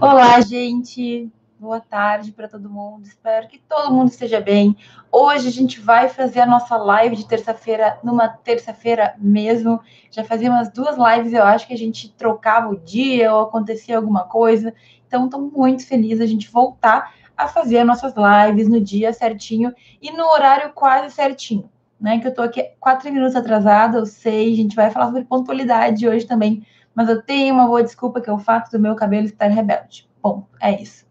[0.00, 1.30] Olá, gente.
[1.58, 3.04] Boa tarde para todo mundo.
[3.06, 4.76] Espero que todo mundo esteja bem.
[5.10, 9.80] Hoje a gente vai fazer a nossa live de terça-feira, numa terça-feira mesmo.
[10.10, 13.96] Já fazia umas duas lives, eu acho que a gente trocava o dia ou acontecia
[13.96, 14.74] alguma coisa.
[15.06, 20.10] Então, estou muito feliz a gente voltar a fazer nossas lives no dia certinho e
[20.10, 22.18] no horário quase certinho, né?
[22.18, 26.08] Que eu estou aqui quatro minutos atrasada, eu sei, a gente vai falar sobre pontualidade
[26.08, 29.26] hoje também, mas eu tenho uma boa desculpa que é o fato do meu cabelo
[29.26, 30.08] estar rebelde.
[30.22, 31.06] Bom, é isso.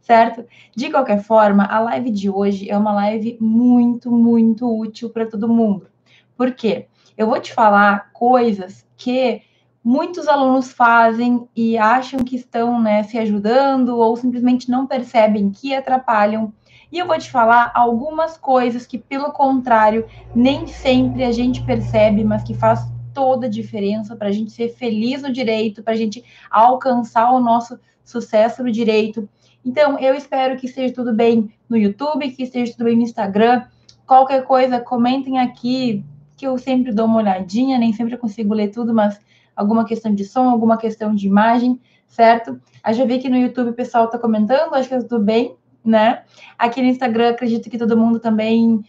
[0.00, 0.44] Certo?
[0.74, 5.48] De qualquer forma, a live de hoje é uma live muito, muito útil para todo
[5.48, 5.88] mundo.
[6.36, 6.86] Por quê?
[7.16, 9.42] Eu vou te falar coisas que
[9.82, 15.74] muitos alunos fazem e acham que estão né, se ajudando ou simplesmente não percebem que
[15.74, 16.52] atrapalham.
[16.90, 22.22] E eu vou te falar algumas coisas que, pelo contrário, nem sempre a gente percebe,
[22.22, 22.80] mas que faz
[23.16, 27.40] toda a diferença para a gente ser feliz no direito, para a gente alcançar o
[27.40, 29.26] nosso sucesso no direito.
[29.64, 33.64] Então, eu espero que esteja tudo bem no YouTube, que esteja tudo bem no Instagram.
[34.06, 36.04] Qualquer coisa, comentem aqui,
[36.36, 39.18] que eu sempre dou uma olhadinha, nem sempre eu consigo ler tudo, mas
[39.56, 42.60] alguma questão de som, alguma questão de imagem, certo?
[42.84, 45.56] Aí já vi que no YouTube o pessoal está comentando, acho que tá tudo bem,
[45.82, 46.22] né?
[46.58, 48.84] Aqui no Instagram, acredito que todo mundo também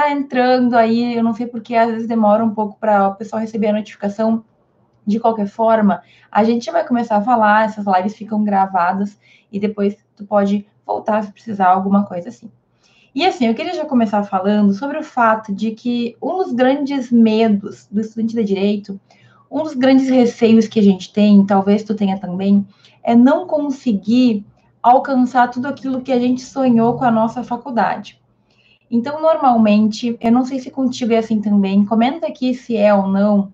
[0.00, 3.40] tá entrando aí, eu não sei porque às vezes demora um pouco para o pessoal
[3.40, 4.44] receber a notificação.
[5.06, 9.18] De qualquer forma, a gente vai começar a falar, essas lives ficam gravadas
[9.50, 12.50] e depois tu pode voltar se precisar alguma coisa assim.
[13.14, 17.10] E assim, eu queria já começar falando sobre o fato de que um dos grandes
[17.10, 19.00] medos do estudante de direito,
[19.50, 22.64] um dos grandes receios que a gente tem, talvez tu tenha também,
[23.02, 24.44] é não conseguir
[24.82, 28.19] alcançar tudo aquilo que a gente sonhou com a nossa faculdade.
[28.90, 33.06] Então, normalmente, eu não sei se contigo é assim também, comenta aqui se é ou
[33.06, 33.52] não.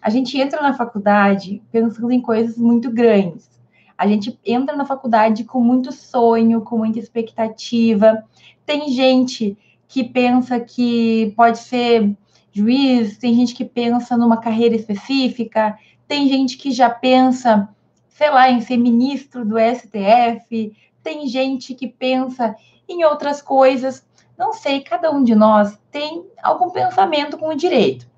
[0.00, 3.48] A gente entra na faculdade pensando em coisas muito grandes.
[3.96, 8.24] A gente entra na faculdade com muito sonho, com muita expectativa.
[8.66, 12.12] Tem gente que pensa que pode ser
[12.50, 17.68] juiz, tem gente que pensa numa carreira específica, tem gente que já pensa,
[18.08, 22.56] sei lá, em ser ministro do STF, tem gente que pensa
[22.88, 24.04] em outras coisas.
[24.42, 28.08] Não sei, cada um de nós tem algum pensamento com o direito.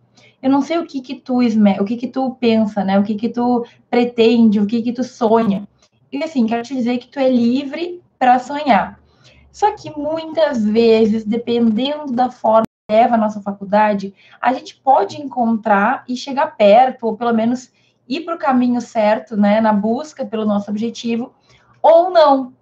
[0.43, 2.99] Eu não sei o que que tu, o que que tu pensa, né?
[2.99, 5.69] O que que tu pretende, o que que tu sonha.
[6.11, 8.99] E assim, quero te dizer que tu é livre para sonhar.
[9.53, 15.21] Só que muitas vezes, dependendo da forma que leva a nossa faculdade, a gente pode
[15.21, 17.71] encontrar e chegar perto, ou pelo menos
[18.09, 21.35] ir para o caminho certo, né, na busca pelo nosso objetivo,
[21.83, 22.55] ou não.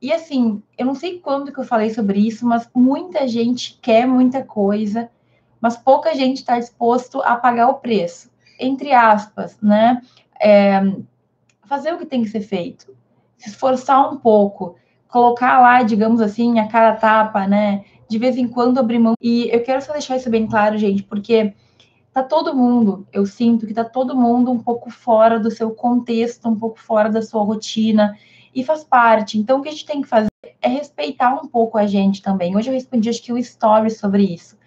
[0.00, 4.06] E assim, eu não sei quando que eu falei sobre isso, mas muita gente quer
[4.06, 5.10] muita coisa,
[5.60, 8.30] mas pouca gente está disposto a pagar o preço.
[8.58, 10.00] Entre aspas, né?
[10.40, 10.80] É,
[11.66, 12.94] fazer o que tem que ser feito,
[13.36, 17.84] se esforçar um pouco, colocar lá, digamos assim, a cara tapa, né?
[18.08, 19.14] De vez em quando abrir mão.
[19.20, 21.52] E eu quero só deixar isso bem claro, gente, porque
[22.10, 26.48] tá todo mundo, eu sinto que tá todo mundo um pouco fora do seu contexto,
[26.48, 28.16] um pouco fora da sua rotina
[28.54, 29.38] e faz parte.
[29.38, 30.30] Então, o que a gente tem que fazer
[30.60, 32.56] é respeitar um pouco a gente também.
[32.56, 34.58] Hoje eu respondi, acho que, o story sobre isso.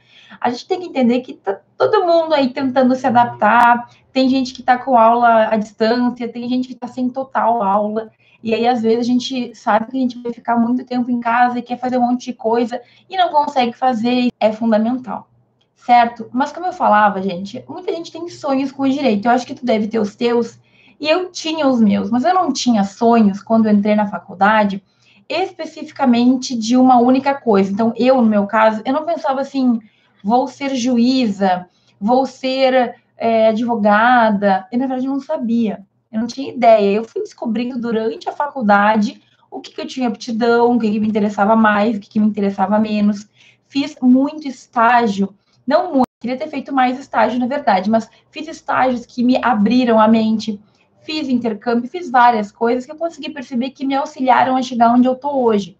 [0.41, 3.89] A gente tem que entender que tá todo mundo aí tentando se adaptar.
[4.11, 8.11] Tem gente que está com aula à distância, tem gente que está sem total aula.
[8.41, 11.19] E aí, às vezes, a gente sabe que a gente vai ficar muito tempo em
[11.19, 14.29] casa e quer fazer um monte de coisa e não consegue fazer.
[14.37, 15.29] É fundamental,
[15.75, 16.29] certo?
[16.33, 19.25] Mas, como eu falava, gente, muita gente tem sonhos com o direito.
[19.25, 20.59] Eu acho que tu deve ter os teus
[20.99, 24.81] e eu tinha os meus, mas eu não tinha sonhos quando eu entrei na faculdade
[25.27, 27.71] especificamente de uma única coisa.
[27.71, 29.79] Então, eu, no meu caso, eu não pensava assim,
[30.23, 31.67] vou ser juíza,
[31.99, 34.67] vou ser é, advogada.
[34.71, 36.91] Eu, na verdade, não sabia, eu não tinha ideia.
[36.91, 40.99] Eu fui descobrindo durante a faculdade o que, que eu tinha aptidão, o que, que
[40.99, 43.27] me interessava mais, o que, que me interessava menos.
[43.67, 45.33] Fiz muito estágio,
[45.65, 49.99] não muito, queria ter feito mais estágio, na verdade, mas fiz estágios que me abriram
[49.99, 50.59] a mente
[51.03, 55.07] fiz intercâmbio, fiz várias coisas que eu consegui perceber que me auxiliaram a chegar onde
[55.07, 55.77] eu tô hoje.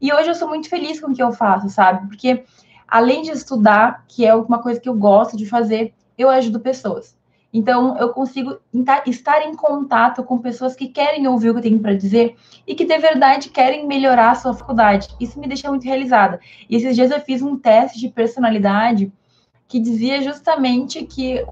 [0.00, 2.06] E hoje eu sou muito feliz com o que eu faço, sabe?
[2.08, 2.44] Porque
[2.88, 7.18] além de estudar, que é uma coisa que eu gosto de fazer, eu ajudo pessoas.
[7.52, 8.58] Então, eu consigo
[9.06, 12.76] estar em contato com pessoas que querem ouvir o que eu tenho para dizer e
[12.76, 15.08] que de verdade querem melhorar a sua faculdade.
[15.18, 16.38] Isso me deixa muito realizada.
[16.68, 19.12] E esses dias eu fiz um teste de personalidade
[19.66, 21.44] que dizia justamente que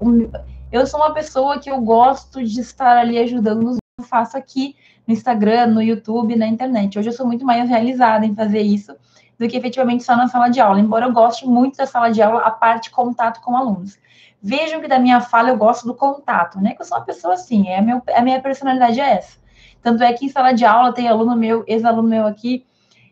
[0.71, 4.75] eu sou uma pessoa que eu gosto de estar ali ajudando os eu faço aqui
[5.05, 6.97] no Instagram, no YouTube, na internet.
[6.97, 8.95] Hoje eu sou muito mais realizada em fazer isso,
[9.37, 12.21] do que efetivamente só na sala de aula, embora eu goste muito da sala de
[12.21, 13.97] aula, a parte contato com alunos.
[14.41, 16.73] Vejam que da minha fala eu gosto do contato, né?
[16.73, 19.37] Que eu sou uma pessoa assim, é a, meu, a minha personalidade é essa.
[19.81, 22.65] Tanto é que em sala de aula tem aluno meu, ex-aluno meu aqui,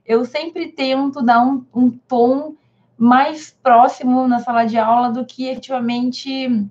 [0.05, 2.55] eu sempre tento dar um, um tom
[2.97, 6.69] mais próximo na sala de aula do que efetivamente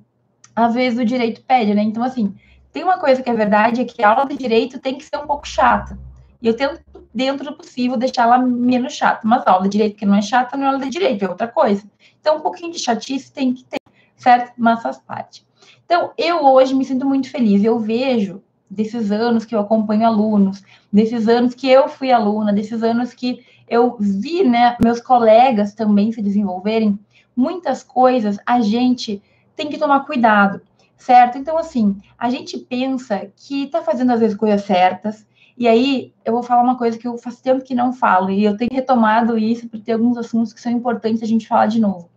[0.57, 1.83] às vezes o direito pede, né?
[1.83, 2.35] Então, assim,
[2.73, 5.19] tem uma coisa que é verdade, é que a aula de direito tem que ser
[5.19, 5.99] um pouco chata.
[6.41, 6.81] E eu tento,
[7.15, 9.21] dentro do possível, deixar ela menos chata.
[9.25, 11.29] Mas a aula de direito que não é chata, não é aula de direito, é
[11.29, 11.85] outra coisa.
[12.21, 13.81] Então, um pouquinho de chatice tem que ter,
[14.17, 14.53] certo?
[14.57, 15.47] Mas faz parte.
[15.85, 17.63] Então, eu hoje me sinto muito feliz.
[17.63, 20.63] Eu vejo desses anos que eu acompanho alunos,
[20.93, 26.13] desses anos que eu fui aluna, desses anos que eu vi, né, meus colegas também
[26.13, 26.99] se desenvolverem,
[27.35, 29.23] muitas coisas a gente
[29.57, 30.61] tem que tomar cuidado,
[30.97, 31.39] certo?
[31.39, 35.27] Então, assim, a gente pensa que tá fazendo às vezes coisas certas,
[35.59, 38.45] e aí eu vou falar uma coisa que eu faz tempo que não falo, e
[38.45, 41.81] eu tenho retomado isso porque tem alguns assuntos que são importantes a gente falar de
[41.81, 42.11] novo.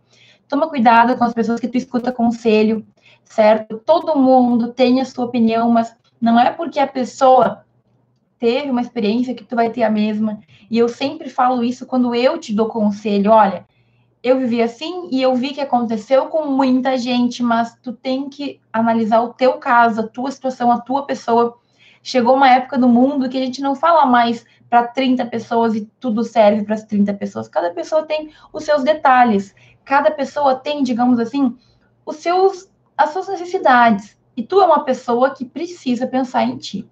[0.46, 2.84] Toma cuidado com as pessoas que tu escuta conselho,
[3.24, 3.78] certo?
[3.78, 7.64] Todo mundo tem a sua opinião, mas não é porque a pessoa
[8.38, 10.40] teve uma experiência que tu vai ter a mesma.
[10.70, 13.64] E eu sempre falo isso quando eu te dou conselho, olha,
[14.22, 18.60] eu vivi assim e eu vi que aconteceu com muita gente, mas tu tem que
[18.72, 21.58] analisar o teu caso, a tua situação, a tua pessoa.
[22.02, 25.90] Chegou uma época do mundo que a gente não fala mais para 30 pessoas e
[25.98, 27.48] tudo serve para as 30 pessoas.
[27.48, 29.54] Cada pessoa tem os seus detalhes.
[29.84, 31.56] Cada pessoa tem, digamos assim,
[32.04, 34.18] os seus as suas necessidades.
[34.36, 36.88] E tu é uma pessoa que precisa pensar em ti,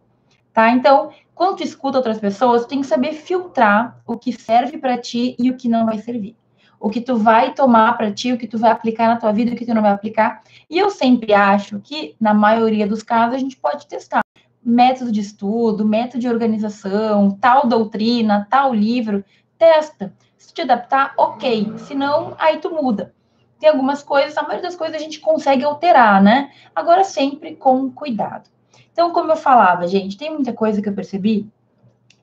[0.54, 0.70] tá?
[0.70, 4.96] Então, quando tu escuta outras pessoas, tu tem que saber filtrar o que serve para
[4.96, 6.34] ti e o que não vai servir.
[6.80, 9.52] O que tu vai tomar para ti, o que tu vai aplicar na tua vida,
[9.52, 10.42] o que tu não vai aplicar.
[10.70, 14.20] E eu sempre acho que, na maioria dos casos, a gente pode testar
[14.64, 19.24] método de estudo, método de organização, tal doutrina, tal livro,
[19.56, 20.12] testa.
[20.36, 21.72] Se te adaptar, ok.
[21.78, 23.12] Se não, aí tu muda
[23.58, 26.50] tem algumas coisas, a maioria das coisas a gente consegue alterar, né?
[26.74, 28.48] Agora sempre com cuidado.
[28.92, 31.48] Então, como eu falava, gente, tem muita coisa que eu percebi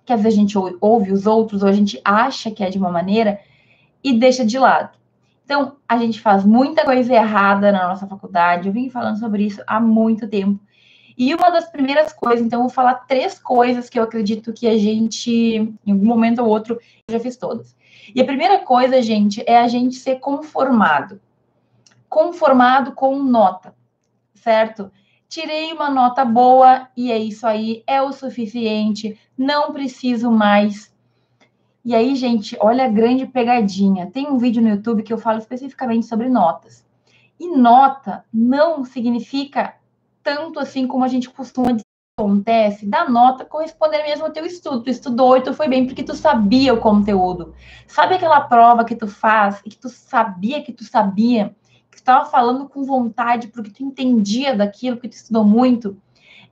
[0.05, 2.77] que às vezes a gente ouve os outros ou a gente acha que é de
[2.77, 3.39] uma maneira
[4.05, 4.97] e deixa de lado.
[5.43, 8.67] Então, a gente faz muita coisa errada na nossa faculdade.
[8.67, 10.59] Eu vim falando sobre isso há muito tempo.
[11.17, 14.67] E uma das primeiras coisas, então, eu vou falar três coisas que eu acredito que
[14.67, 15.31] a gente,
[15.85, 16.79] em algum momento ou outro,
[17.09, 17.75] já fiz todas.
[18.13, 21.19] E a primeira coisa, gente, é a gente ser conformado
[22.15, 23.75] conformado com nota,
[24.35, 24.89] certo?
[25.27, 30.94] Tirei uma nota boa e é isso aí, é o suficiente, não preciso mais.
[31.85, 34.09] E aí, gente, olha a grande pegadinha.
[34.09, 36.83] Tem um vídeo no YouTube que eu falo especificamente sobre notas.
[37.39, 39.75] E nota não significa
[40.23, 41.85] tanto assim como a gente costuma dizer
[42.17, 44.81] acontece da nota corresponder mesmo ao teu estudo.
[44.81, 47.53] Tu estudou e tu foi bem porque tu sabia o conteúdo.
[47.85, 51.55] Sabe aquela prova que tu faz e que tu sabia que tu sabia
[51.91, 55.97] que estava falando com vontade, porque tu entendia daquilo, que tu estudou muito,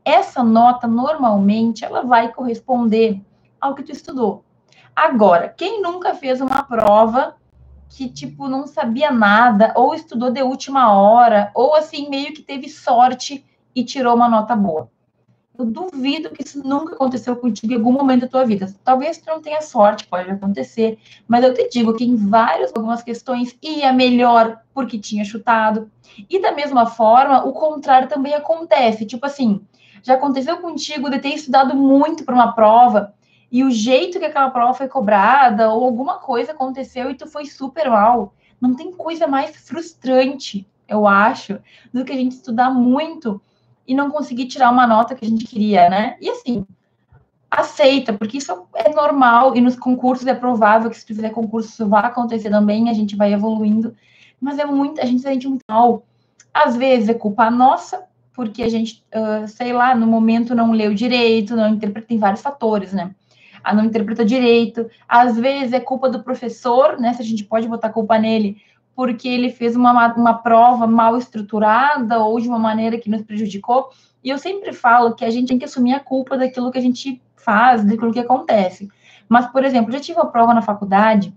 [0.05, 3.21] essa nota normalmente ela vai corresponder
[3.59, 4.43] ao que tu estudou.
[4.95, 7.35] Agora, quem nunca fez uma prova
[7.89, 12.69] que tipo não sabia nada ou estudou de última hora ou assim meio que teve
[12.69, 13.45] sorte
[13.75, 14.89] e tirou uma nota boa?
[15.57, 18.73] Eu duvido que isso nunca aconteceu contigo em algum momento da tua vida.
[18.83, 20.97] Talvez tu não tenha sorte, pode acontecer,
[21.27, 25.91] mas eu te digo que em várias algumas questões ia melhor porque tinha chutado.
[26.27, 29.05] E da mesma forma, o contrário também acontece.
[29.05, 29.61] Tipo assim,
[30.01, 33.13] já aconteceu contigo de ter estudado muito para uma prova
[33.53, 37.45] e o jeito que aquela prova foi cobrada ou alguma coisa aconteceu e tu foi
[37.45, 38.33] super mal.
[38.59, 41.59] Não tem coisa mais frustrante, eu acho,
[41.93, 43.39] do que a gente estudar muito
[43.87, 46.17] e não conseguir tirar uma nota que a gente queria, né?
[46.19, 46.65] E assim,
[47.51, 51.69] aceita, porque isso é normal e nos concursos é provável que se tu fizer concurso
[51.69, 53.95] isso vai acontecer também, a gente vai evoluindo,
[54.41, 56.03] mas é muito, a gente se sente muito mal.
[56.51, 60.91] Às vezes é culpa nossa, porque a gente, uh, sei lá, no momento não leu
[60.91, 63.13] direito, não interpreta, tem vários fatores, né?
[63.63, 67.13] Ah, não interpreta direito, às vezes é culpa do professor, né?
[67.13, 68.57] Se a gente pode botar culpa nele,
[68.95, 73.89] porque ele fez uma, uma prova mal estruturada ou de uma maneira que nos prejudicou.
[74.23, 76.81] E eu sempre falo que a gente tem que assumir a culpa daquilo que a
[76.81, 78.89] gente faz, daquilo que acontece.
[79.27, 81.33] Mas, por exemplo, já tive uma prova na faculdade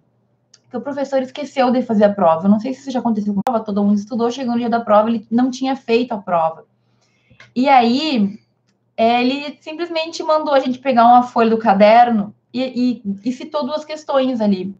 [0.71, 2.49] que o professor esqueceu de fazer a prova.
[2.49, 4.68] Não sei se isso já aconteceu com a prova, todo mundo estudou, chegou no dia
[4.68, 6.64] da prova, ele não tinha feito a prova.
[7.54, 8.38] E aí,
[8.96, 13.84] ele simplesmente mandou a gente pegar uma folha do caderno e, e, e citou duas
[13.84, 14.74] questões ali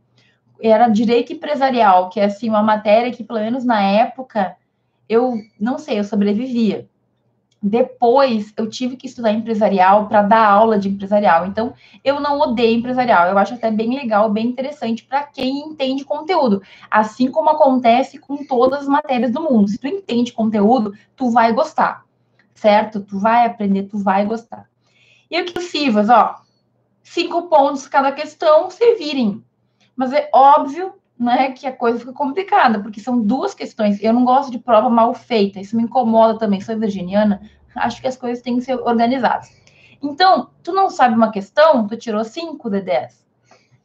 [0.61, 4.57] era direito empresarial, que é assim uma matéria que pelo menos na época
[5.09, 6.89] eu não sei, eu sobrevivia.
[7.63, 11.47] depois eu tive que estudar empresarial para dar aula de empresarial.
[11.47, 13.29] Então, eu não odeio empresarial.
[13.29, 16.63] Eu acho até bem legal, bem interessante para quem entende conteúdo.
[16.91, 19.69] Assim como acontece com todas as matérias do mundo.
[19.69, 22.06] Se tu entende conteúdo, tu vai gostar.
[22.57, 23.01] Certo?
[23.01, 24.69] Tu vai aprender, tu vai gostar.
[25.31, 26.37] E o que Sivas, ó,
[27.05, 29.45] cinco pontos cada questão se virem.
[29.95, 34.03] Mas é óbvio né, que a coisa fica complicada, porque são duas questões.
[34.03, 36.61] Eu não gosto de prova mal feita, isso me incomoda também.
[36.61, 37.43] Sou virginiana,
[37.75, 39.51] acho que as coisas têm que ser organizadas.
[40.03, 43.27] Então, tu não sabe uma questão, tu tirou 5 de 10.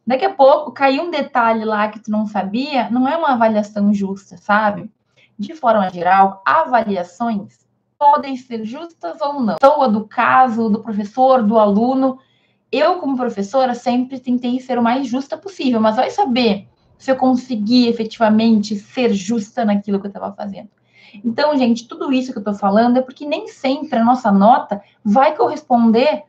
[0.07, 3.93] Daqui a pouco caiu um detalhe lá que tu não sabia, não é uma avaliação
[3.93, 4.91] justa, sabe?
[5.37, 7.61] De forma geral, avaliações
[8.01, 9.57] podem ser justas ou não.
[9.57, 12.17] Pessoa do caso, do professor, do aluno.
[12.71, 16.67] Eu, como professora, sempre tentei ser o mais justa possível, mas vai saber
[16.97, 20.67] se eu conseguir efetivamente ser justa naquilo que eu estava fazendo.
[21.23, 24.81] Então, gente, tudo isso que eu estou falando é porque nem sempre a nossa nota
[25.05, 26.23] vai corresponder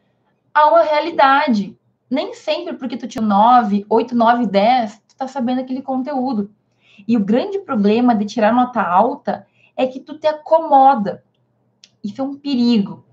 [0.53, 1.75] a uma realidade.
[2.11, 6.51] Nem sempre porque tu tinha 9, 8, 9, 10, tu está sabendo aquele conteúdo.
[7.09, 11.25] E o grande problema de tirar nota alta é que tu te acomoda.
[12.03, 13.05] Isso é um perigo.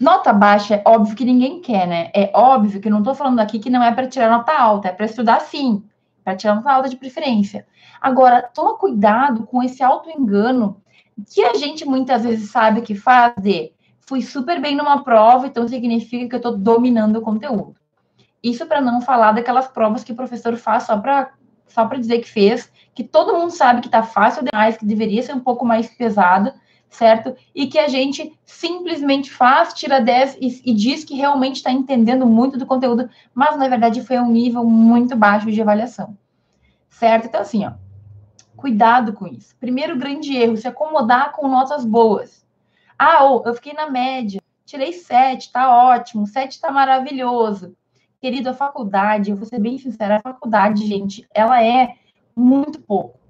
[0.00, 2.10] Nota baixa é óbvio que ninguém quer, né?
[2.14, 4.88] É óbvio que eu não estou falando aqui que não é para tirar nota alta,
[4.88, 5.84] é para estudar sim,
[6.24, 7.66] para tirar nota alta de preferência.
[8.00, 10.82] Agora, toma cuidado com esse auto-engano
[11.32, 15.68] que a gente muitas vezes sabe que faz de fui super bem numa prova, então
[15.68, 17.76] significa que eu estou dominando o conteúdo.
[18.42, 21.30] Isso para não falar daquelas provas que o professor faz só para
[21.68, 25.22] só para dizer que fez, que todo mundo sabe que está fácil demais, que deveria
[25.22, 26.54] ser um pouco mais pesada,
[26.92, 27.34] certo?
[27.54, 32.26] E que a gente simplesmente faz, tira 10 e, e diz que realmente está entendendo
[32.26, 36.16] muito do conteúdo, mas na verdade foi um nível muito baixo de avaliação,
[36.90, 37.26] certo?
[37.26, 37.72] Então, assim, ó,
[38.56, 39.56] cuidado com isso.
[39.58, 42.46] Primeiro grande erro, se acomodar com notas boas.
[42.98, 47.74] Ah, eu fiquei na média, tirei 7, tá ótimo, 7 tá maravilhoso.
[48.20, 51.96] Querido, a faculdade, eu vou ser bem sincera, a faculdade, gente, ela é
[52.36, 53.21] muito pouco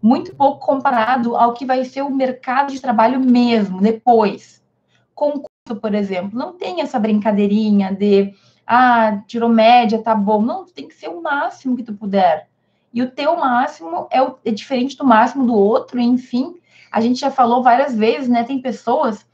[0.00, 4.62] muito pouco comparado ao que vai ser o mercado de trabalho mesmo depois.
[5.14, 8.34] Concurso, por exemplo, não tem essa brincadeirinha de
[8.66, 10.42] ah, tirou média, tá bom.
[10.42, 12.48] Não, tem que ser o máximo que tu puder.
[12.92, 16.54] E o teu máximo é, o, é diferente do máximo do outro, enfim.
[16.92, 18.44] A gente já falou várias vezes, né?
[18.44, 19.26] Tem pessoas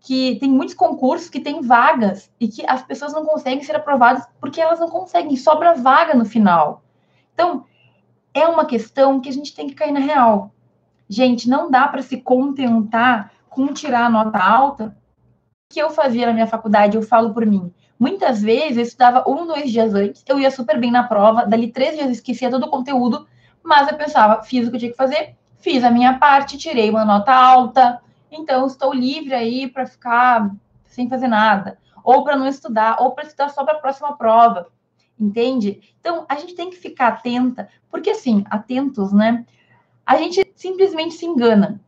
[0.00, 4.26] que tem muitos concursos que têm vagas e que as pessoas não conseguem ser aprovadas
[4.40, 6.82] porque elas não conseguem, sobra vaga no final.
[7.34, 7.64] Então,
[8.38, 10.52] é uma questão que a gente tem que cair na real.
[11.08, 14.96] Gente, não dá para se contentar com tirar a nota alta.
[15.70, 17.72] Que eu fazia na minha faculdade, eu falo por mim.
[17.98, 21.72] Muitas vezes eu estudava um, dois dias antes, eu ia super bem na prova, dali
[21.72, 23.26] três dias eu esquecia todo o conteúdo,
[23.62, 26.88] mas eu pensava, fiz o que eu tinha que fazer, fiz a minha parte, tirei
[26.88, 30.48] uma nota alta, então estou livre aí para ficar
[30.86, 34.68] sem fazer nada, ou para não estudar, ou para estudar só para a próxima prova
[35.18, 35.80] entende?
[36.00, 39.44] Então, a gente tem que ficar atenta, porque assim, atentos, né?
[40.04, 41.80] A gente simplesmente se engana.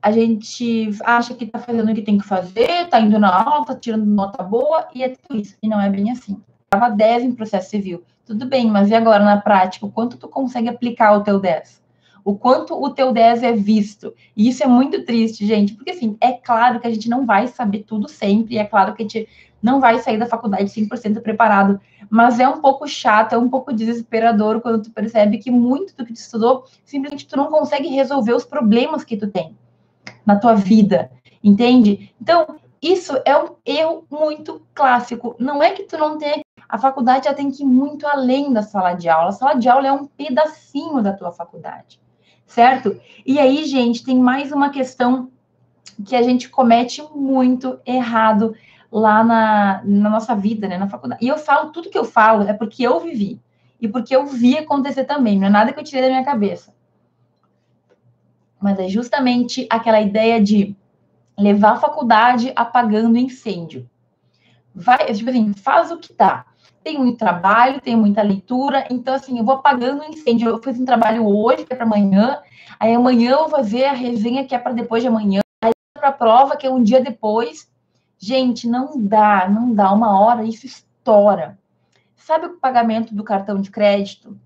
[0.00, 3.66] A gente acha que tá fazendo o que tem que fazer, tá indo na aula,
[3.66, 5.56] tá tirando nota boa, e é tudo isso.
[5.62, 6.42] E não é bem assim.
[6.70, 8.02] Tava 10 em processo civil.
[8.24, 9.84] Tudo bem, mas e agora na prática?
[9.84, 11.81] O quanto tu consegue aplicar o teu 10?
[12.24, 14.14] O quanto o teu 10 é visto?
[14.36, 17.48] E isso é muito triste, gente, porque assim, é claro que a gente não vai
[17.48, 19.28] saber tudo sempre, é claro que a gente
[19.62, 23.72] não vai sair da faculdade 100% preparado, mas é um pouco chato, é um pouco
[23.72, 28.34] desesperador quando tu percebe que muito do que tu estudou, simplesmente tu não consegue resolver
[28.34, 29.56] os problemas que tu tem
[30.26, 31.10] na tua vida,
[31.42, 32.12] entende?
[32.20, 35.36] Então, isso é um erro muito clássico.
[35.38, 36.42] Não é que tu não tenha.
[36.68, 39.28] A faculdade já tem que ir muito além da sala de aula.
[39.28, 42.00] A sala de aula é um pedacinho da tua faculdade,
[42.46, 43.00] certo?
[43.24, 45.30] E aí, gente, tem mais uma questão
[46.04, 48.54] que a gente comete muito errado
[48.90, 51.24] lá na, na nossa vida, né, na faculdade.
[51.24, 53.40] E eu falo, tudo que eu falo é porque eu vivi.
[53.80, 56.74] E porque eu vi acontecer também, não é nada que eu tirei da minha cabeça.
[58.60, 60.76] Mas é justamente aquela ideia de
[61.36, 63.88] levar a faculdade apagando incêndio.
[64.74, 66.46] Vai, tipo assim, faz o que dá.
[66.82, 70.48] Tem muito trabalho, tem muita leitura, então assim, eu vou apagando o incêndio.
[70.48, 72.40] Eu fiz um trabalho hoje, que é para amanhã,
[72.78, 76.08] aí amanhã eu vou fazer a resenha que é para depois de amanhã, aí para
[76.08, 77.70] a prova, que é um dia depois,
[78.24, 79.90] Gente, não dá, não dá.
[79.90, 81.58] Uma hora isso estoura.
[82.14, 84.38] Sabe o pagamento do cartão de crédito?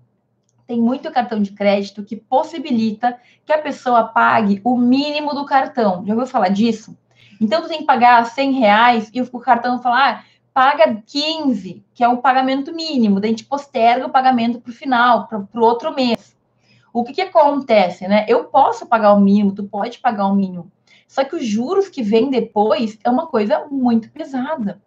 [0.65, 6.03] Tem muito cartão de crédito que possibilita que a pessoa pague o mínimo do cartão.
[6.07, 6.97] Já ouviu falar disso?
[7.39, 10.23] Então, tu tem que pagar 100 reais e o cartão fala, ah,
[10.57, 13.19] paga 15, que é o pagamento mínimo.
[13.19, 16.35] Daí a gente posterga o pagamento para o final, para o outro mês.
[16.91, 18.25] O que, que acontece, né?
[18.27, 20.71] Eu posso pagar o mínimo, tu pode pagar o mínimo.
[21.07, 24.81] Só que os juros que vêm depois é uma coisa muito pesada.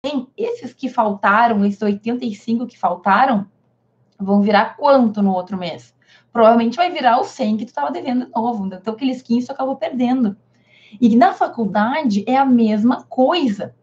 [0.00, 3.48] Tem esses que faltaram, esses 85 que faltaram,
[4.16, 5.92] vão virar quanto no outro mês?
[6.32, 8.66] Provavelmente vai virar o 100 que tu estava devendo de novo.
[8.66, 10.36] Então, aqueles 15 tu acabou perdendo.
[11.00, 13.74] E na faculdade é a mesma coisa.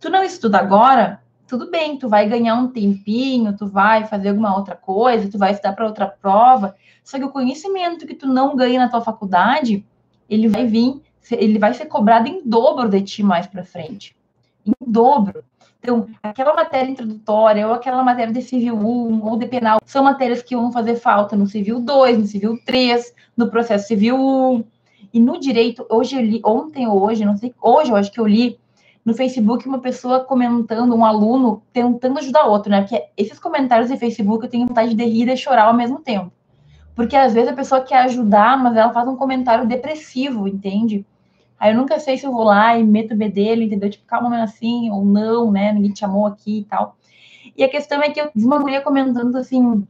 [0.00, 4.56] Tu não estuda agora, tudo bem, tu vai ganhar um tempinho, tu vai fazer alguma
[4.56, 6.74] outra coisa, tu vai estudar para outra prova.
[7.04, 9.84] Só que o conhecimento que tu não ganha na tua faculdade,
[10.28, 11.00] ele vai vir,
[11.30, 14.16] ele vai ser cobrado em dobro de ti mais para frente.
[14.66, 15.44] Em dobro.
[15.78, 20.42] Então, aquela matéria introdutória, ou aquela matéria de Civil 1 ou de penal, são matérias
[20.42, 24.64] que vão fazer falta no Civil 2, no Civil 3, no processo Civil 1.
[25.14, 28.18] E no direito, hoje eu li, ontem ou hoje, não sei, hoje eu acho que
[28.18, 28.58] eu li
[29.06, 32.80] no Facebook uma pessoa comentando, um aluno tentando ajudar outro, né?
[32.80, 36.32] Porque esses comentários de Facebook eu tenho vontade de rir e chorar ao mesmo tempo.
[36.92, 41.06] Porque às vezes a pessoa quer ajudar, mas ela faz um comentário depressivo, entende?
[41.56, 43.88] Aí eu nunca sei se eu vou lá e meto o B dele, entendeu?
[43.88, 45.72] Tipo, calma, é assim, ou não, né?
[45.72, 46.96] Ninguém te chamou aqui e tal.
[47.56, 49.86] E a questão é que eu mulher comentando assim: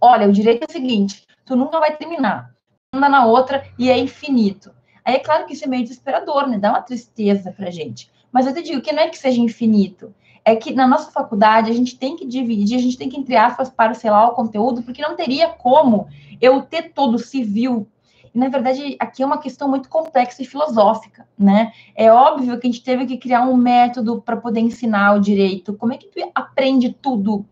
[0.00, 2.52] olha, o direito é o seguinte, tu nunca vai terminar.
[2.92, 4.72] Anda na outra e é infinito.
[5.04, 6.58] Aí é claro que isso é meio desesperador, né?
[6.58, 8.10] Dá uma tristeza pra gente.
[8.32, 10.14] Mas eu te digo que não é que seja infinito.
[10.44, 13.36] É que na nossa faculdade a gente tem que dividir, a gente tem que, entre
[13.36, 16.08] aspas, parcelar o conteúdo, porque não teria como
[16.40, 17.86] eu ter todo civil.
[18.34, 21.72] E, na verdade, aqui é uma questão muito complexa e filosófica, né?
[21.94, 25.74] É óbvio que a gente teve que criar um método para poder ensinar o direito.
[25.74, 27.44] Como é que tu aprende tudo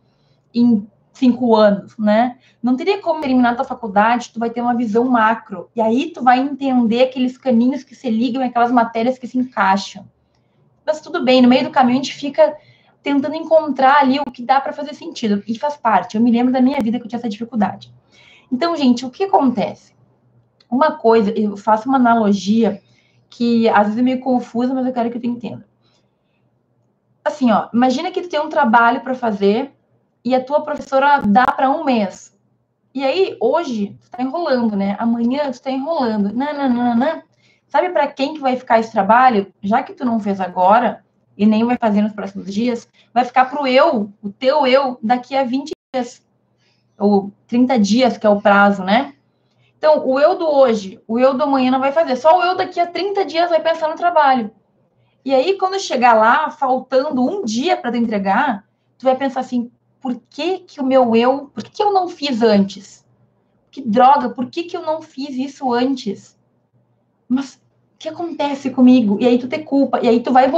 [0.55, 2.39] em cinco anos, né?
[2.63, 5.69] Não teria como terminar tua faculdade, tu vai ter uma visão macro.
[5.75, 10.07] E aí tu vai entender aqueles caninhos que se ligam, aquelas matérias que se encaixam
[10.89, 12.57] mas tudo bem, no meio do caminho a gente fica
[13.03, 16.17] tentando encontrar ali o que dá para fazer sentido, e faz parte.
[16.17, 17.93] Eu me lembro da minha vida que eu tinha essa dificuldade.
[18.51, 19.93] Então, gente, o que acontece?
[20.71, 22.81] Uma coisa, eu faço uma analogia
[23.29, 25.67] que às vezes é meio confusa, mas eu quero que tu entenda.
[27.23, 29.71] Assim, ó, imagina que tu tem um trabalho para fazer
[30.25, 32.35] e a tua professora dá para um mês.
[32.95, 34.97] E aí, hoje, tu tá enrolando, né?
[34.99, 36.33] Amanhã tu tá enrolando.
[36.33, 37.23] Não.
[37.69, 39.53] Sabe para quem que vai ficar esse trabalho?
[39.63, 41.05] Já que tu não fez agora
[41.37, 44.99] e nem vai fazer nos próximos dias, vai ficar para o eu, o teu eu,
[45.03, 46.27] daqui a 20 dias
[46.99, 49.15] ou 30 dias, que é o prazo, né?
[49.77, 52.57] Então, o eu do hoje, o eu do amanhã não vai fazer, só o eu
[52.57, 54.51] daqui a 30 dias vai pensar no trabalho.
[55.25, 58.65] E aí, quando chegar lá, faltando um dia para te entregar,
[58.97, 62.09] tu vai pensar assim: por que, que o meu eu, por que, que eu não
[62.09, 63.07] fiz antes?
[63.71, 66.39] Que droga, por que, que eu não fiz isso antes?
[67.29, 67.61] mas
[67.99, 69.19] que acontece comigo?
[69.21, 70.51] E aí tu te culpa, e aí tu vai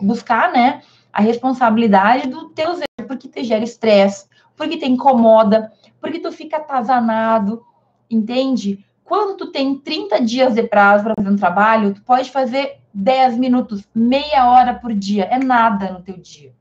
[0.00, 0.82] buscar, né,
[1.12, 6.56] a responsabilidade do teu erros, porque te gera estresse, porque te incomoda, porque tu fica
[6.56, 7.64] atazanado,
[8.10, 8.84] entende?
[9.04, 13.38] Quando tu tem 30 dias de prazo para fazer um trabalho, tu pode fazer 10
[13.38, 16.52] minutos, meia hora por dia, é nada no teu dia.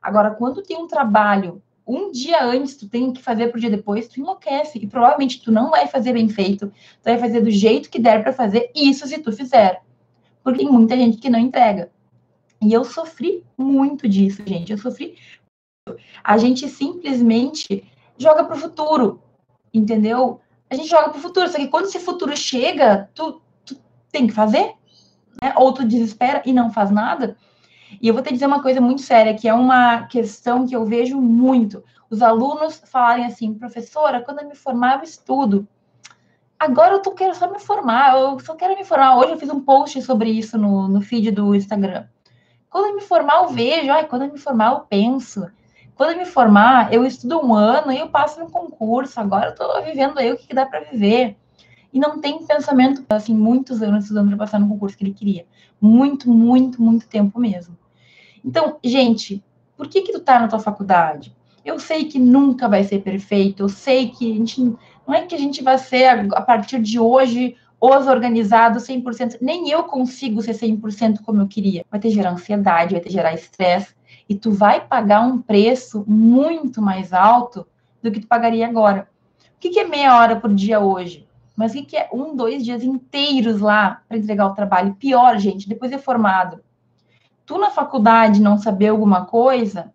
[0.00, 1.60] Agora, quando tem um trabalho
[1.94, 4.78] um dia antes tu tem que fazer pro dia depois, tu enlouquece.
[4.78, 8.22] E provavelmente tu não vai fazer bem feito, tu vai fazer do jeito que der
[8.22, 9.82] para fazer isso se tu fizer.
[10.42, 11.90] Porque tem muita gente que não entrega.
[12.60, 14.72] E eu sofri muito disso, gente.
[14.72, 15.16] Eu sofri.
[16.22, 17.84] A gente simplesmente
[18.16, 19.20] joga pro futuro,
[19.74, 20.40] entendeu?
[20.70, 23.76] A gente joga pro futuro, só que quando esse futuro chega, tu, tu
[24.10, 24.74] tem que fazer,
[25.42, 25.52] né?
[25.56, 27.36] Ou tu desespera e não faz nada.
[28.02, 30.84] E eu vou te dizer uma coisa muito séria, que é uma questão que eu
[30.84, 31.84] vejo muito.
[32.10, 35.68] Os alunos falarem assim, professora, quando eu me formar, eu estudo.
[36.58, 39.18] Agora eu tô, quero só me formar, eu só quero me formar.
[39.18, 42.06] Hoje eu fiz um post sobre isso no, no feed do Instagram.
[42.68, 43.92] Quando eu me formar, eu vejo.
[43.92, 45.46] Ai, quando eu me formar, eu penso.
[45.94, 49.20] Quando eu me formar, eu estudo um ano e eu passo no concurso.
[49.20, 51.36] Agora eu tô vivendo aí o que, que dá para viver.
[51.92, 55.46] E não tem pensamento, assim, muitos anos estudando para passar no concurso que ele queria.
[55.80, 57.80] Muito, muito, muito tempo mesmo.
[58.44, 59.42] Então, gente,
[59.76, 61.34] por que que tu tá na tua faculdade?
[61.64, 64.60] Eu sei que nunca vai ser perfeito, eu sei que a gente
[65.06, 69.68] não é que a gente vai ser a, partir de hoje os organizados 100%, nem
[69.68, 71.84] eu consigo ser 100% como eu queria.
[71.90, 73.94] Vai ter gerar ansiedade, vai ter gerar estresse
[74.28, 77.66] e tu vai pagar um preço muito mais alto
[78.00, 79.08] do que tu pagaria agora.
[79.56, 81.26] O que, que é meia hora por dia hoje?
[81.56, 84.94] Mas o que, que é um, dois dias inteiros lá para entregar o trabalho?
[84.94, 86.60] Pior, gente, depois de formado
[87.44, 89.92] tu na faculdade não saber alguma coisa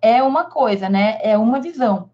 [0.00, 1.18] é uma coisa, né?
[1.22, 2.10] É uma visão.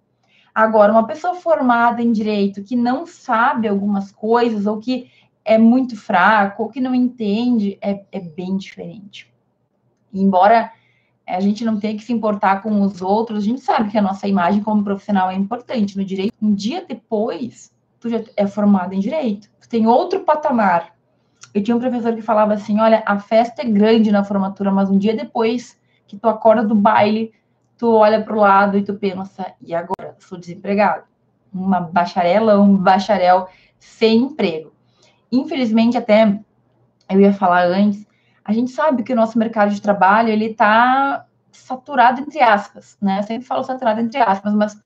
[0.55, 5.11] Agora, uma pessoa formada em direito que não sabe algumas coisas, ou que
[5.45, 9.33] é muito fraco, ou que não entende, é, é bem diferente.
[10.13, 10.73] Embora
[11.27, 14.03] a gente não tenha que se importar com os outros, a gente sabe que a
[14.03, 16.35] nossa imagem como profissional é importante no direito.
[16.43, 20.95] Um dia depois, tu já é formado em direito, tu tem outro patamar.
[21.55, 24.91] Eu tinha um professor que falava assim: olha, a festa é grande na formatura, mas
[24.91, 27.33] um dia depois que tu acorda do baile,
[27.77, 30.17] tu olha para o lado e tu pensa, e agora?
[30.19, 31.05] Sou desempregado.
[31.53, 34.73] Uma bacharela, um bacharel sem emprego.
[35.33, 36.39] Infelizmente, até
[37.09, 38.07] eu ia falar antes,
[38.45, 43.19] a gente sabe que o nosso mercado de trabalho ele está saturado entre aspas, né?
[43.19, 44.81] Eu sempre falo saturado entre aspas, mas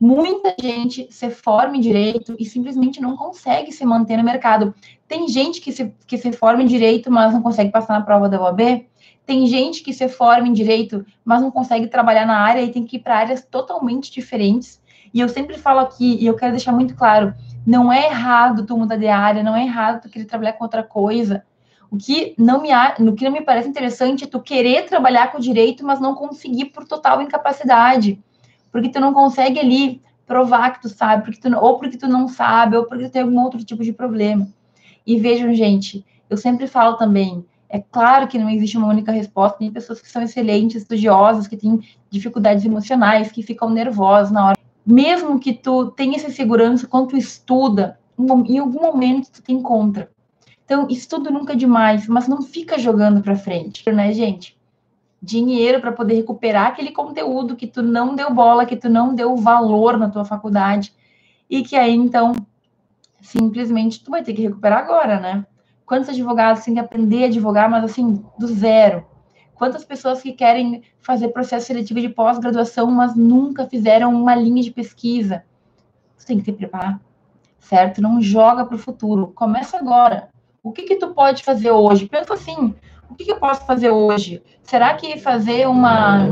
[0.00, 4.74] muita gente se forma em direito e simplesmente não consegue se manter no mercado.
[5.08, 8.28] Tem gente que se, que se forma em direito, mas não consegue passar na prova
[8.28, 8.86] da OAB.
[9.24, 12.84] Tem gente que se forma em direito, mas não consegue trabalhar na área e tem
[12.84, 14.80] que ir para áreas totalmente diferentes.
[15.12, 17.34] E eu sempre falo aqui, e eu quero deixar muito claro,
[17.66, 20.82] não é errado tu mudar de área, não é errado tu querer trabalhar com outra
[20.82, 21.42] coisa.
[21.90, 25.38] O que não me, no que não me parece interessante é tu querer trabalhar com
[25.38, 28.20] direito, mas não conseguir por total incapacidade.
[28.70, 32.28] Porque tu não consegue ali provar que tu sabe, porque tu, ou porque tu não
[32.28, 34.48] sabe, ou porque tu tem algum outro tipo de problema.
[35.06, 39.58] E vejam, gente, eu sempre falo também, é claro que não existe uma única resposta,
[39.58, 44.58] tem pessoas que são excelentes, estudiosas, que têm dificuldades emocionais, que ficam nervosas na hora.
[44.84, 50.10] Mesmo que tu tenha essa segurança quando tu estuda, em algum momento tu te encontra.
[50.64, 54.55] Então, estudo nunca é demais, mas não fica jogando para frente, né, gente?
[55.22, 59.36] Dinheiro para poder recuperar aquele conteúdo que tu não deu bola, que tu não deu
[59.36, 60.92] valor na tua faculdade
[61.48, 62.34] e que aí então
[63.20, 65.46] simplesmente tu vai ter que recuperar agora, né?
[65.84, 69.06] Quantos advogados têm que aprender a advogar, mas assim, do zero?
[69.54, 74.70] Quantas pessoas que querem fazer processo seletivo de pós-graduação, mas nunca fizeram uma linha de
[74.70, 75.44] pesquisa?
[76.18, 77.00] Tu tem que te preparar,
[77.58, 78.02] certo?
[78.02, 79.28] Não joga para o futuro.
[79.28, 80.28] Começa agora.
[80.62, 82.06] O que que tu pode fazer hoje?
[82.06, 82.74] Pensa assim,
[83.10, 84.42] o que, eu posso fazer hoje?
[84.62, 86.26] Será que fazer uma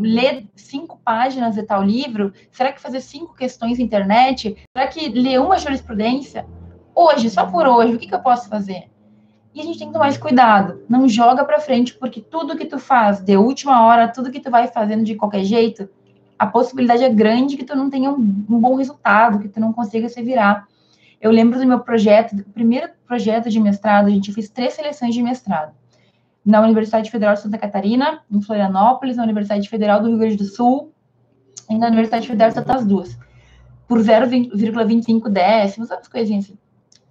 [0.00, 2.32] ler cinco páginas de tal livro?
[2.50, 4.56] Será que fazer cinco questões na internet?
[4.76, 6.46] Será que ler uma jurisprudência?
[6.94, 8.90] Hoje, só por hoje, o que, eu posso fazer?
[9.54, 10.82] E a gente tem que tomar mais cuidado.
[10.88, 14.50] Não joga para frente, porque tudo que tu faz de última hora, tudo que tu
[14.50, 15.88] vai fazendo de qualquer jeito,
[16.38, 19.72] a possibilidade é grande que tu não tenha um, um bom resultado, que tu não
[19.72, 20.66] consiga se virar.
[21.20, 25.14] Eu lembro do meu projeto, do primeiro projeto de mestrado, a gente fez três seleções
[25.14, 25.72] de mestrado.
[26.44, 30.44] Na Universidade Federal de Santa Catarina, em Florianópolis, na Universidade Federal do Rio Grande do
[30.44, 30.92] Sul
[31.70, 33.16] e na Universidade Federal de Santa Duas.
[33.86, 36.58] Por 0,25 décimos, umas coisinhas assim.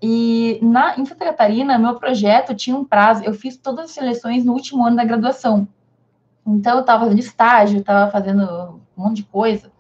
[0.01, 4.43] E na, em Santa Catarina, meu projeto tinha um prazo, eu fiz todas as seleções
[4.43, 5.67] no último ano da graduação.
[6.45, 9.71] Então, eu estava fazendo estágio, estava fazendo um monte de coisa.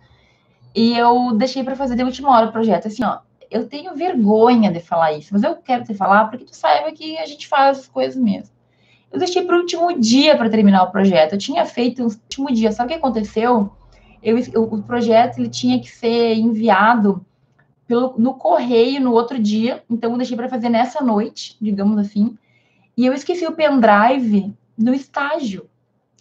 [0.75, 2.87] E eu deixei para fazer de última hora o projeto.
[2.87, 6.55] Assim, ó, eu tenho vergonha de falar isso, mas eu quero te falar porque tu
[6.55, 8.55] saiba que a gente faz as coisas mesmo.
[9.11, 11.33] Eu deixei para o último dia para terminar o projeto.
[11.33, 12.71] Eu tinha feito no último dia.
[12.71, 13.71] Sabe o que aconteceu?
[14.23, 17.25] Eu, o projeto ele tinha que ser enviado
[17.87, 19.83] pelo, no correio no outro dia.
[19.89, 22.37] Então, eu deixei para fazer nessa noite, digamos assim.
[22.95, 25.69] E eu esqueci o pendrive no estágio.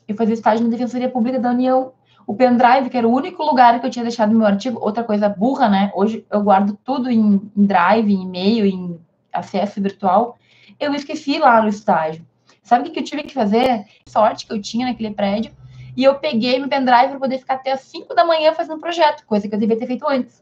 [0.08, 1.92] Eu fazia estágio na Defensoria Pública da União
[2.26, 5.28] o pendrive, que era o único lugar que eu tinha deixado meu artigo, outra coisa
[5.28, 5.90] burra, né?
[5.94, 9.00] Hoje eu guardo tudo em, em drive, em e-mail, em
[9.32, 10.38] acesso virtual.
[10.78, 12.24] Eu esqueci lá no estágio.
[12.70, 13.84] Sabe o que eu tive que fazer?
[14.06, 15.50] Sorte que eu tinha naquele prédio.
[15.96, 19.26] E eu peguei meu pendrive para poder ficar até as 5 da manhã fazendo projeto,
[19.26, 20.40] coisa que eu devia ter feito antes.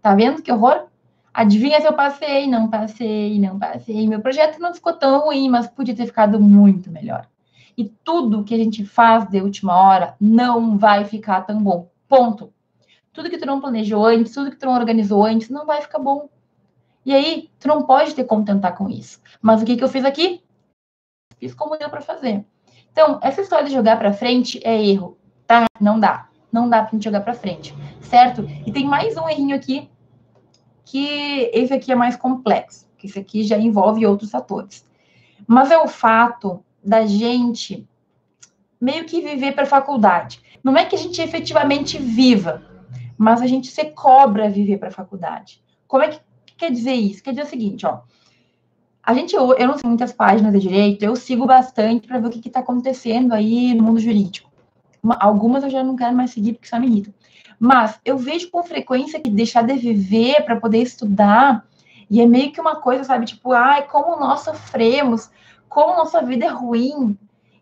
[0.00, 0.86] Tá vendo que horror?
[1.34, 2.46] Adivinha se eu passei?
[2.46, 4.06] Não passei, não passei.
[4.06, 7.26] Meu projeto não ficou tão ruim, mas podia ter ficado muito melhor.
[7.76, 11.90] E tudo que a gente faz de última hora não vai ficar tão bom.
[12.06, 12.52] Ponto.
[13.12, 15.98] Tudo que tu não planejou antes, tudo que tu não organizou antes, não vai ficar
[15.98, 16.28] bom.
[17.04, 19.20] E aí, tu não pode te contentar com isso.
[19.42, 20.40] Mas o que, que eu fiz aqui?
[21.38, 22.44] Fiz como deu para fazer.
[22.90, 25.66] Então, essa história de jogar para frente é erro, tá?
[25.80, 26.28] Não dá.
[26.50, 28.44] Não dá pra gente jogar para frente, certo?
[28.66, 29.90] E tem mais um errinho aqui,
[30.84, 34.84] que esse aqui é mais complexo, que esse aqui já envolve outros fatores.
[35.46, 37.86] Mas é o fato da gente
[38.80, 40.40] meio que viver para faculdade.
[40.64, 42.62] Não é que a gente efetivamente viva,
[43.16, 45.62] mas a gente se cobra viver para faculdade.
[45.86, 47.22] Como é que, que quer dizer isso?
[47.22, 48.00] Quer dizer o seguinte, ó.
[49.08, 52.26] A gente, eu, eu não sei muitas páginas de direito, eu sigo bastante para ver
[52.26, 54.50] o que está acontecendo aí no mundo jurídico.
[55.02, 57.14] Uma, algumas eu já não quero mais seguir porque só me irritam.
[57.58, 61.66] Mas eu vejo com frequência que deixar de viver para poder estudar,
[62.10, 65.30] e é meio que uma coisa, sabe, tipo, ai, como nós sofremos
[65.70, 67.16] como nossa vida é ruim.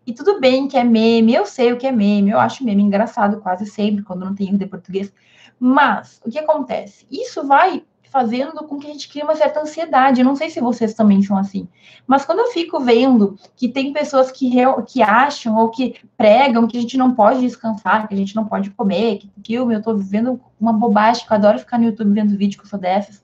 [0.05, 2.83] E tudo bem que é meme, eu sei o que é meme, eu acho meme
[2.83, 5.13] engraçado quase sempre, quando não tem erro de português.
[5.57, 7.07] Mas, o que acontece?
[7.09, 10.21] Isso vai fazendo com que a gente crie uma certa ansiedade.
[10.21, 11.67] Eu não sei se vocês também são assim.
[12.05, 14.51] Mas quando eu fico vendo que tem pessoas que,
[14.87, 18.45] que acham ou que pregam que a gente não pode descansar, que a gente não
[18.45, 22.13] pode comer, que filme, eu tô vivendo uma bobagem, que eu adoro ficar no YouTube
[22.13, 23.23] vendo vídeo que eu sou dessas.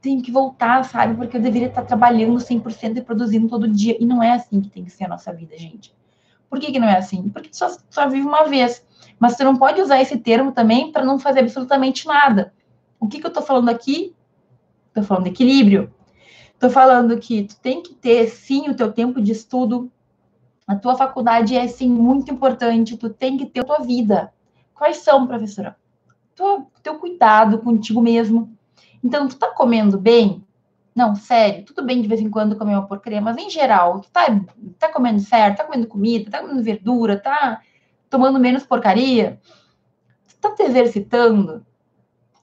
[0.00, 1.14] tenho que voltar, sabe?
[1.14, 3.96] Porque eu deveria estar trabalhando 100% e produzindo todo dia.
[4.00, 5.94] E não é assim que tem que ser a nossa vida, gente.
[6.48, 7.30] Por que, que não é assim?
[7.30, 8.84] Porque só, só vive uma vez.
[9.18, 12.52] Mas você não pode usar esse termo também para não fazer absolutamente nada.
[13.02, 14.14] O que, que eu estou falando aqui?
[14.88, 15.92] Estou falando equilíbrio.
[16.54, 19.90] Estou falando que tu tem que ter, sim, o teu tempo de estudo.
[20.66, 22.96] A tua faculdade é, sim, muito importante.
[22.96, 24.32] Tu tem que ter a tua vida.
[24.74, 25.76] Quais são, professora?
[26.40, 28.56] O teu cuidado contigo mesmo
[29.02, 30.44] então, tu tá comendo bem?
[30.94, 34.10] Não, sério, tudo bem de vez em quando comer uma porcaria, mas em geral, tu
[34.10, 34.26] tá,
[34.78, 37.60] tá comendo certo, tá comendo comida, tá comendo verdura, tá
[38.08, 39.40] tomando menos porcaria?
[40.28, 41.66] Tu tá te exercitando?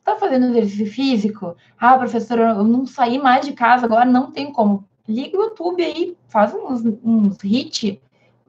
[0.10, 1.56] Tá fazendo exercício físico?
[1.80, 4.84] Ah, professora, eu não saí mais de casa agora, não tem como.
[5.08, 8.00] Liga o YouTube aí, faz uns, uns hits,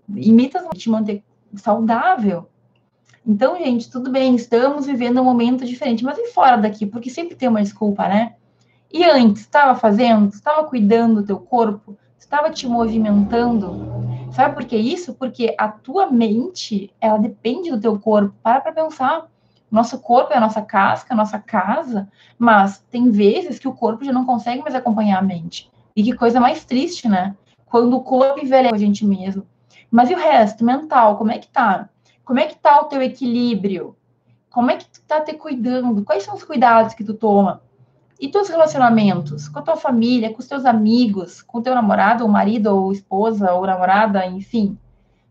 [0.09, 1.23] imita te manter
[1.55, 2.49] saudável.
[3.27, 6.87] Então, gente, tudo bem, estamos vivendo um momento diferente, mas e fora daqui?
[6.87, 8.37] Porque sempre tem uma desculpa, né?
[8.91, 10.31] E antes, estava fazendo?
[10.31, 11.95] Estava cuidando do teu corpo?
[12.19, 13.87] Estava te movimentando?
[14.33, 15.13] Sabe por que isso?
[15.13, 18.35] Porque a tua mente, ela depende do teu corpo.
[18.43, 19.29] Para para pensar.
[19.71, 24.05] Nosso corpo é a nossa casca, a nossa casa, mas tem vezes que o corpo
[24.05, 25.71] já não consegue mais acompanhar a mente.
[25.95, 27.37] E que coisa mais triste, né?
[27.67, 29.47] Quando o corpo envelhece a gente mesmo.
[29.91, 31.89] Mas e o resto, mental, como é que tá?
[32.25, 33.97] Como é que tá o teu equilíbrio?
[34.51, 36.05] Como é que tu tá te cuidando?
[36.05, 37.63] Quais são os cuidados que tu toma?
[38.21, 39.49] E teus relacionamentos?
[39.49, 42.93] Com a tua família, com os teus amigos, com o teu namorado, ou marido, ou
[42.93, 44.77] esposa, ou namorada, enfim.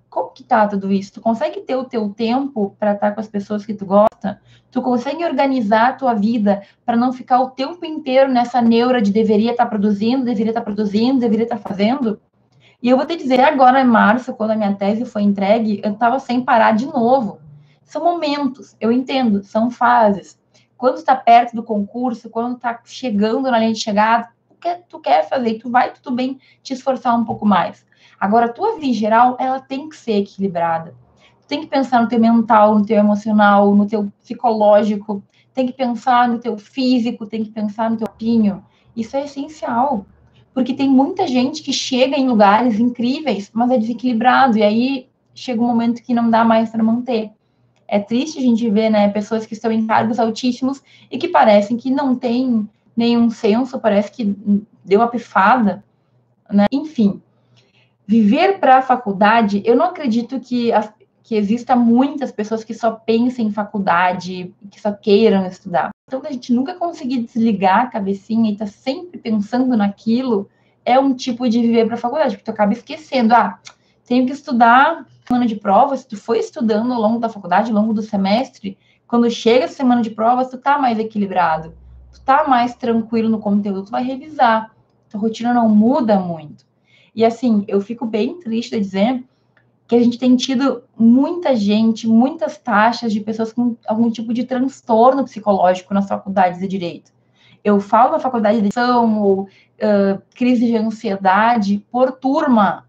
[0.09, 1.13] Como que tá tudo isso?
[1.13, 4.41] Tu consegue ter o teu tempo para estar com as pessoas que tu gosta?
[4.71, 9.11] Tu consegue organizar a tua vida para não ficar o tempo inteiro nessa neura de
[9.11, 12.19] deveria estar tá produzindo, deveria estar tá produzindo, deveria estar tá fazendo?
[12.81, 15.93] E eu vou te dizer, agora em março, quando a minha tese foi entregue, eu
[15.93, 17.39] estava sem parar de novo.
[17.83, 20.39] São momentos, eu entendo, são fases.
[20.77, 24.99] Quando está perto do concurso, quando está chegando na linha de chegada, o que tu
[24.99, 27.85] quer fazer, tu vai tudo bem te esforçar um pouco mais.
[28.19, 30.93] Agora, a tua vida geral, ela tem que ser equilibrada.
[31.41, 35.73] Tu tem que pensar no teu mental, no teu emocional, no teu psicológico, tem que
[35.73, 38.63] pensar no teu físico, tem que pensar no teu opinho.
[38.95, 40.05] Isso é essencial
[40.53, 45.61] porque tem muita gente que chega em lugares incríveis, mas é desequilibrado, e aí chega
[45.61, 47.31] um momento que não dá mais para manter.
[47.87, 51.77] É triste a gente ver, né, pessoas que estão em cargos altíssimos e que parecem
[51.77, 54.35] que não têm nenhum senso, parece que
[54.83, 55.83] deu uma pifada,
[56.51, 56.65] né?
[56.71, 57.21] Enfim,
[58.09, 60.91] viver para a faculdade, eu não acredito que, as,
[61.21, 65.91] que exista muitas pessoas que só pensem em faculdade, que só queiram estudar.
[66.07, 70.49] Então, a gente nunca conseguir desligar a cabecinha e tá sempre pensando naquilo,
[70.83, 73.59] é um tipo de viver para a faculdade, porque tu acaba esquecendo, ah,
[74.07, 77.77] tenho que estudar semana de provas, se tu foi estudando ao longo da faculdade, ao
[77.77, 78.75] longo do semestre,
[79.07, 81.75] quando chega a semana de provas, tu tá mais equilibrado,
[82.11, 84.71] tu tá mais tranquilo no conteúdo, tu vai revisar,
[85.11, 86.68] tua rotina não muda muito.
[87.15, 89.23] E assim, eu fico bem triste dizer
[89.87, 94.43] que a gente tem tido muita gente, muitas taxas de pessoas com algum tipo de
[94.43, 97.11] transtorno psicológico nas faculdades de direito.
[97.63, 102.85] Eu falo na faculdade de edição ou uh, crise de ansiedade por turma.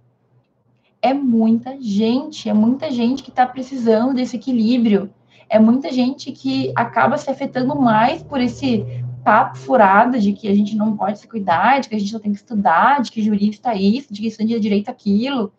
[1.00, 5.10] É muita gente, é muita gente que está precisando desse equilíbrio.
[5.48, 8.84] É muita gente que acaba se afetando mais por esse
[9.22, 12.20] papo furado de que a gente não pode se cuidar, de que a gente não
[12.20, 15.52] tem que estudar, de que jurista é isso, de que estudante de direito é aquilo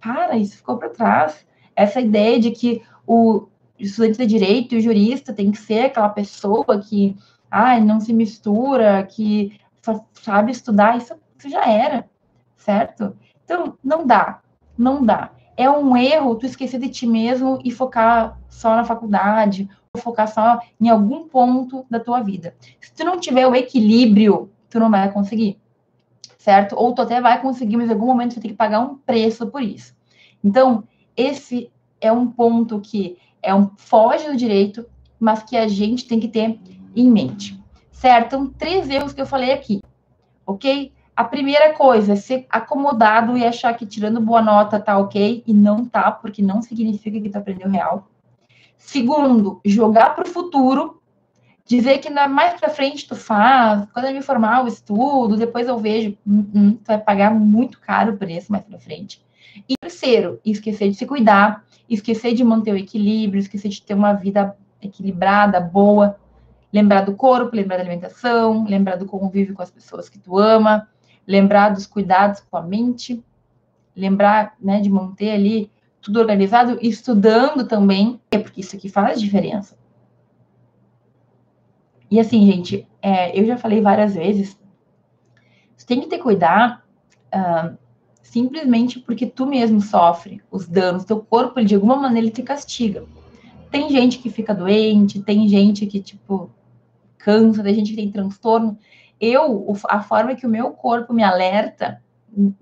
[0.00, 1.46] para, isso ficou para trás.
[1.76, 3.46] Essa ideia de que o
[3.78, 7.16] estudante de direito e o jurista tem que ser aquela pessoa que
[7.50, 12.08] ah, não se mistura, que só sabe estudar, isso, isso já era,
[12.56, 13.16] certo?
[13.44, 14.40] Então, não dá,
[14.76, 15.32] não dá.
[15.56, 20.60] É um erro tu esquecer de ti mesmo e focar só na faculdade, focar só
[20.80, 22.54] em algum ponto da tua vida.
[22.80, 25.58] Se tu não tiver o equilíbrio, tu não vai conseguir
[26.40, 26.74] certo?
[26.74, 29.46] Ou tu até vai conseguir, mas em algum momento você tem que pagar um preço
[29.48, 29.94] por isso.
[30.42, 34.86] Então, esse é um ponto que é um foge do direito,
[35.18, 36.58] mas que a gente tem que ter
[36.96, 38.36] em mente, certo?
[38.36, 39.82] Então, três erros que eu falei aqui,
[40.46, 40.90] ok?
[41.14, 45.52] A primeira coisa é ser acomodado e achar que tirando boa nota tá ok, e
[45.52, 48.08] não tá, porque não significa que tu aprendeu real.
[48.80, 51.00] Segundo, jogar para o futuro
[51.66, 55.68] dizer que na, mais para frente tu faz, quando eu me formar eu estudo, depois
[55.68, 59.22] eu vejo, hum, hum, tu vai pagar muito caro o preço mais para frente.
[59.68, 64.14] E terceiro, esquecer de se cuidar, esquecer de manter o equilíbrio, esquecer de ter uma
[64.14, 66.18] vida equilibrada, boa,
[66.72, 70.88] lembrar do corpo, lembrar da alimentação, lembrar do convívio com as pessoas que tu ama,
[71.26, 73.22] lembrar dos cuidados com a mente,
[73.94, 79.76] lembrar, né, de manter ali tudo organizado, estudando também, porque isso aqui faz diferença
[82.10, 84.58] E assim, gente, é, eu já falei várias vezes,
[85.90, 86.80] tem que ter cuidado
[87.34, 87.76] uh,
[88.22, 92.44] simplesmente porque tu mesmo sofre os danos, teu corpo, ele, de alguma maneira, ele te
[92.44, 93.04] castiga.
[93.72, 96.48] Tem gente que fica doente, tem gente que, tipo,
[97.18, 98.78] cansa, tem gente que tem transtorno.
[99.20, 102.00] Eu, a forma que o meu corpo me alerta,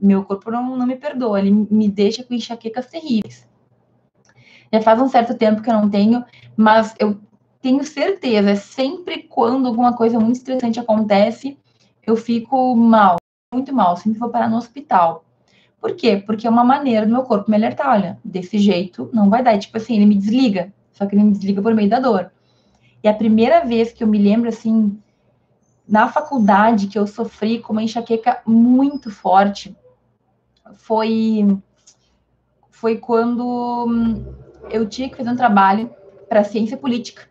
[0.01, 3.47] meu corpo não, não me perdoa, ele me deixa com enxaquecas terríveis.
[4.73, 6.25] Já faz um certo tempo que eu não tenho,
[6.57, 7.19] mas eu
[7.61, 11.59] tenho certeza, sempre quando alguma coisa muito estressante acontece,
[12.07, 13.17] eu fico mal,
[13.53, 15.25] muito mal, sempre vou parar no hospital.
[15.81, 16.17] Por quê?
[16.17, 19.55] Porque é uma maneira do meu corpo me alertar, olha, desse jeito não vai dar.
[19.55, 22.33] E, tipo assim, ele me desliga, só que ele me desliga por meio da dor.
[23.03, 24.99] E a primeira vez que eu me lembro, assim,
[25.88, 29.74] na faculdade, que eu sofri com uma enxaqueca muito forte,
[30.74, 31.59] foi,
[32.70, 34.35] foi quando hum,
[34.70, 35.90] eu tinha que fazer um trabalho
[36.29, 37.27] para ciência política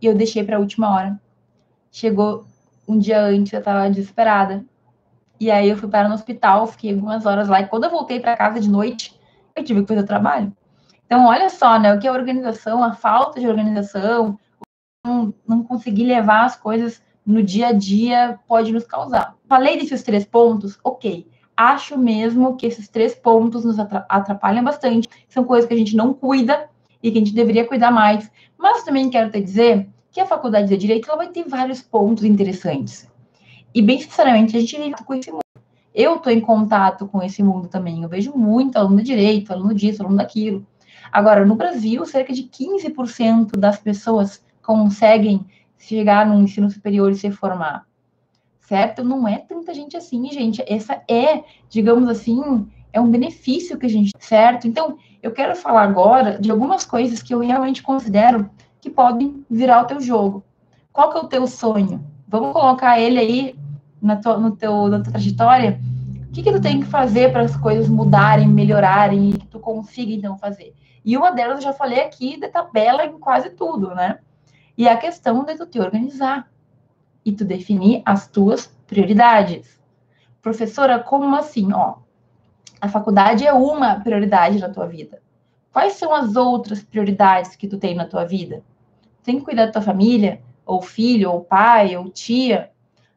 [0.00, 1.20] e eu deixei para a última hora.
[1.92, 2.44] Chegou
[2.88, 4.64] um dia antes, eu estava desesperada.
[5.38, 7.60] E aí eu fui para no hospital, fiquei algumas horas lá.
[7.60, 9.18] E quando eu voltei para casa de noite,
[9.54, 10.52] eu tive que fazer o trabalho.
[11.06, 11.94] Então, olha só, né?
[11.94, 14.38] O que a organização, a falta de organização,
[15.04, 19.36] não, não conseguir levar as coisas no dia a dia pode nos causar.
[19.48, 21.26] Falei desses três pontos, ok.
[21.56, 25.08] Acho mesmo que esses três pontos nos atrapalham bastante.
[25.28, 26.68] São coisas que a gente não cuida
[27.02, 28.30] e que a gente deveria cuidar mais.
[28.58, 32.24] Mas também quero te dizer que a faculdade de Direito ela vai ter vários pontos
[32.24, 33.08] interessantes.
[33.74, 35.42] E, bem sinceramente, a gente lida com esse mundo.
[35.94, 38.02] Eu estou em contato com esse mundo também.
[38.02, 40.66] Eu vejo muito aluno de Direito, aluno disso, aluno daquilo.
[41.10, 45.44] Agora, no Brasil, cerca de 15% das pessoas conseguem
[45.82, 47.84] chegar no ensino superior e se formar.
[48.60, 49.04] Certo?
[49.04, 50.62] Não é tanta gente assim, gente.
[50.66, 54.66] Essa é, digamos assim, é um benefício que a gente, certo?
[54.68, 58.48] Então, eu quero falar agora de algumas coisas que eu realmente considero
[58.80, 60.44] que podem virar o teu jogo.
[60.92, 62.04] Qual que é o teu sonho?
[62.28, 63.54] Vamos colocar ele aí
[64.00, 65.80] na tua, no teu, na tua trajetória.
[66.28, 69.58] O que, que tu tem que fazer para as coisas mudarem, melhorarem e que tu
[69.58, 70.74] consiga então fazer?
[71.04, 74.18] E uma delas eu já falei aqui de tabela em quase tudo, né?
[74.76, 76.50] E a questão de tu te organizar
[77.24, 79.80] e tu definir as tuas prioridades.
[80.40, 81.72] Professora, como assim?
[81.72, 81.96] Ó,
[82.80, 85.22] a faculdade é uma prioridade na tua vida.
[85.72, 88.62] Quais são as outras prioridades que tu tem na tua vida?
[89.22, 92.70] Tem que cuidar da tua família, ou filho, ou pai, ou tia.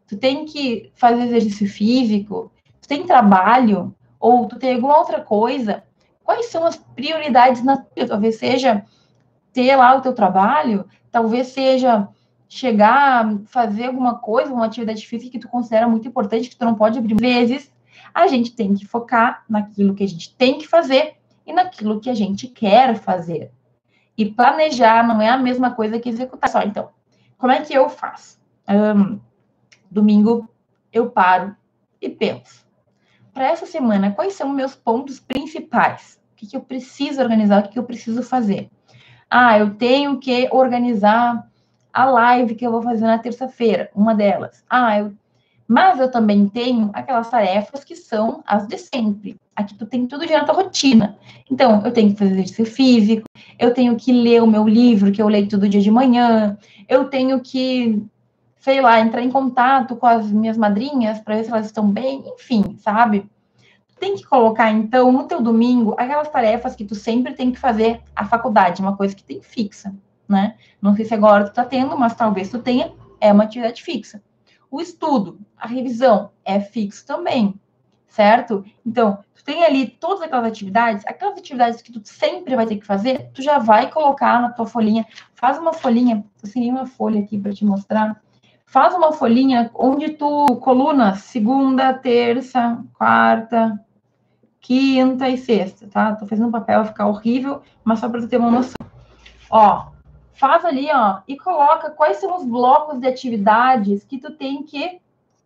[0.08, 2.52] Tu tem que fazer exercício físico.
[2.82, 5.84] Tu tem trabalho, ou tu tem alguma outra coisa.
[6.24, 8.08] Quais são as prioridades na tua?
[8.08, 8.86] Talvez seja
[9.52, 12.10] ter lá o teu trabalho, talvez seja
[12.50, 16.76] chegar, fazer alguma coisa, uma atividade física que tu considera muito importante, que tu não
[16.76, 17.72] pode abrir vezes,
[18.14, 21.16] a gente tem que focar naquilo que a gente tem que fazer
[21.48, 23.50] e naquilo que a gente quer fazer.
[24.18, 26.62] E planejar não é a mesma coisa que executar só.
[26.64, 26.90] Então,
[27.38, 28.38] como é que eu faço?
[28.68, 29.18] Um,
[29.90, 30.50] domingo
[30.92, 31.56] eu paro
[32.02, 32.68] e penso.
[33.34, 36.20] Para essa semana, quais são meus pontos principais?
[36.34, 37.62] O que, que eu preciso organizar?
[37.62, 38.70] O que, que eu preciso fazer?
[39.38, 41.46] Ah, eu tenho que organizar
[41.92, 44.64] a live que eu vou fazer na terça-feira, uma delas.
[44.70, 45.12] Ah, eu...
[45.68, 49.36] mas eu também tenho aquelas tarefas que são as de sempre.
[49.54, 51.18] Aqui tu tem tudo já na tua rotina.
[51.52, 53.28] Então, eu tenho que fazer exercício físico,
[53.60, 57.10] eu tenho que ler o meu livro, que eu leio todo dia de manhã, eu
[57.10, 58.02] tenho que,
[58.62, 62.24] sei lá, entrar em contato com as minhas madrinhas para ver se elas estão bem,
[62.26, 63.30] enfim, sabe?
[64.00, 68.02] Tem que colocar, então, no teu domingo, aquelas tarefas que tu sempre tem que fazer
[68.16, 69.96] a faculdade, uma coisa que tem fixa,
[70.28, 70.56] né?
[70.82, 74.22] Não sei se agora tu tá tendo, mas talvez tu tenha, é uma atividade fixa.
[74.70, 77.60] O estudo, a revisão, é fixo também,
[78.08, 78.66] certo?
[78.86, 82.86] Então, tu tem ali todas aquelas atividades, aquelas atividades que tu sempre vai ter que
[82.86, 87.22] fazer, tu já vai colocar na tua folhinha, faz uma folhinha, eu assinei uma folha
[87.22, 88.22] aqui para te mostrar,
[88.66, 93.80] faz uma folhinha onde tu coluna segunda, terça, quarta,
[94.66, 96.16] quinta e sexta, tá?
[96.16, 98.74] Tô fazendo um papel ficar horrível, mas só para tu ter uma noção.
[99.48, 99.90] Ó,
[100.34, 105.00] faz ali, ó, e coloca quais são os blocos de atividades que tu tem que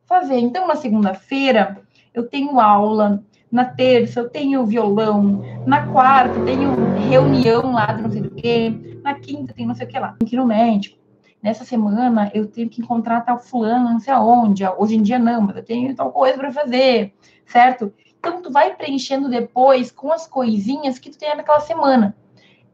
[0.05, 0.37] fazer.
[0.37, 1.81] Então, na segunda-feira,
[2.13, 8.01] eu tenho aula, na terça eu tenho violão, na quarta eu tenho reunião lá de
[8.01, 10.39] não sei o quê, na quinta tem não sei o que lá, tem que ir
[10.39, 10.97] no médico.
[11.43, 14.63] Nessa semana eu tenho que encontrar tal fulano, não sei aonde.
[14.77, 17.13] Hoje em dia não, mas eu tenho tal coisa para fazer,
[17.45, 17.93] certo?
[18.19, 22.15] Então, tu vai preenchendo depois com as coisinhas que tu tem naquela semana.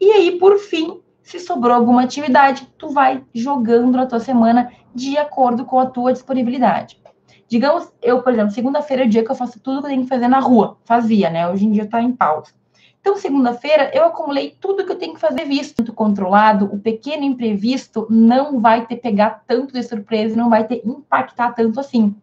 [0.02, 5.18] E aí, por fim, se sobrou alguma atividade, tu vai jogando na tua semana de
[5.18, 7.00] acordo com a tua disponibilidade.
[7.48, 10.04] Digamos, eu, por exemplo, segunda-feira é o dia que eu faço tudo que eu tenho
[10.04, 10.78] que fazer na rua.
[10.84, 11.48] Fazia, né?
[11.48, 12.52] Hoje em dia tá em pausa.
[13.00, 15.78] Então, segunda-feira, eu acumulei tudo que eu tenho que fazer visto.
[15.78, 20.82] Muito controlado, o pequeno imprevisto não vai ter pegar tanto de surpresa, não vai ter
[20.84, 22.16] impactar tanto assim.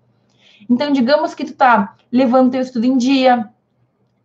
[0.73, 3.49] Então, digamos que tu tá levando teu estudo em dia,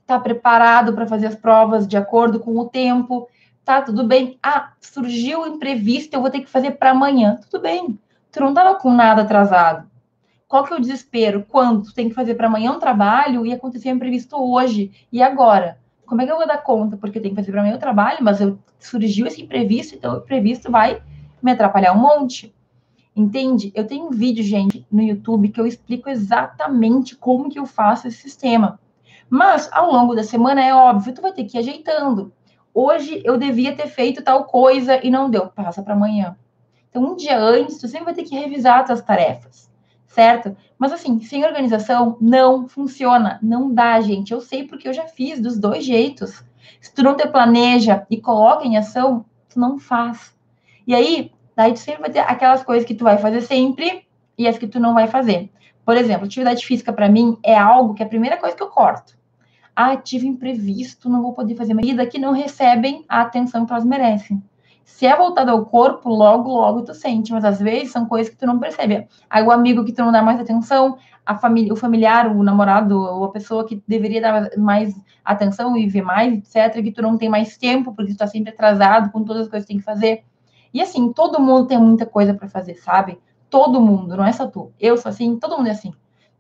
[0.06, 3.28] tá preparado para fazer as provas de acordo com o tempo,
[3.66, 4.40] tá tudo bem.
[4.42, 7.38] Ah, surgiu o imprevisto, eu vou ter que fazer para amanhã.
[7.50, 8.00] Tudo bem.
[8.32, 9.90] Tu não tava com nada atrasado.
[10.48, 11.46] Qual que é o desespero?
[11.50, 15.22] Quando tu tem que fazer para amanhã um trabalho e aconteceu um imprevisto hoje e
[15.22, 15.78] agora?
[16.08, 16.96] como é que eu vou dar conta?
[16.96, 20.16] Porque eu tenho que fazer para mim o trabalho, mas eu, surgiu esse imprevisto, então
[20.16, 21.04] o imprevisto vai
[21.44, 22.56] me atrapalhar um monte.
[23.18, 23.72] Entende?
[23.76, 28.08] Eu tenho um vídeo, gente, no YouTube que eu explico exatamente como que eu faço
[28.08, 28.80] esse sistema.
[29.30, 32.32] Mas ao longo da semana é óbvio, tu vai ter que ir ajeitando.
[32.74, 36.38] Hoje eu devia ter feito tal coisa e não deu, passa para amanhã.
[36.90, 39.68] Então um dia antes tu sempre vai ter que revisar as tuas tarefas
[40.18, 40.58] certo?
[40.80, 44.32] Mas assim, sem organização não funciona, não dá, gente.
[44.32, 46.44] Eu sei porque eu já fiz dos dois jeitos.
[46.82, 50.36] Se tu não te planeja e coloca em ação, tu não faz.
[50.88, 54.04] E aí, daí tu sempre vai ter aquelas coisas que tu vai fazer sempre
[54.38, 55.50] e as que tu não vai fazer.
[55.84, 58.68] Por exemplo, atividade física para mim é algo que é a primeira coisa que eu
[58.68, 59.18] corto.
[59.76, 63.84] Ah, tive imprevisto, não vou poder fazer vida, que não recebem a atenção que elas
[63.84, 64.42] merecem.
[64.86, 68.38] Se é voltado ao corpo, logo, logo tu sente, mas às vezes são coisas que
[68.38, 69.08] tu não percebe.
[69.28, 72.98] Aí o amigo que tu não dá mais atenção, a família, o familiar, o namorado,
[73.00, 74.96] ou a pessoa que deveria dar mais
[75.26, 78.52] atenção e ver mais, etc., que tu não tem mais tempo, porque tu tá sempre
[78.52, 80.24] atrasado com todas as coisas que tem que fazer.
[80.78, 83.18] E assim, todo mundo tem muita coisa para fazer, sabe?
[83.50, 84.72] Todo mundo, não é só tu.
[84.80, 85.92] Eu sou assim, todo mundo é assim.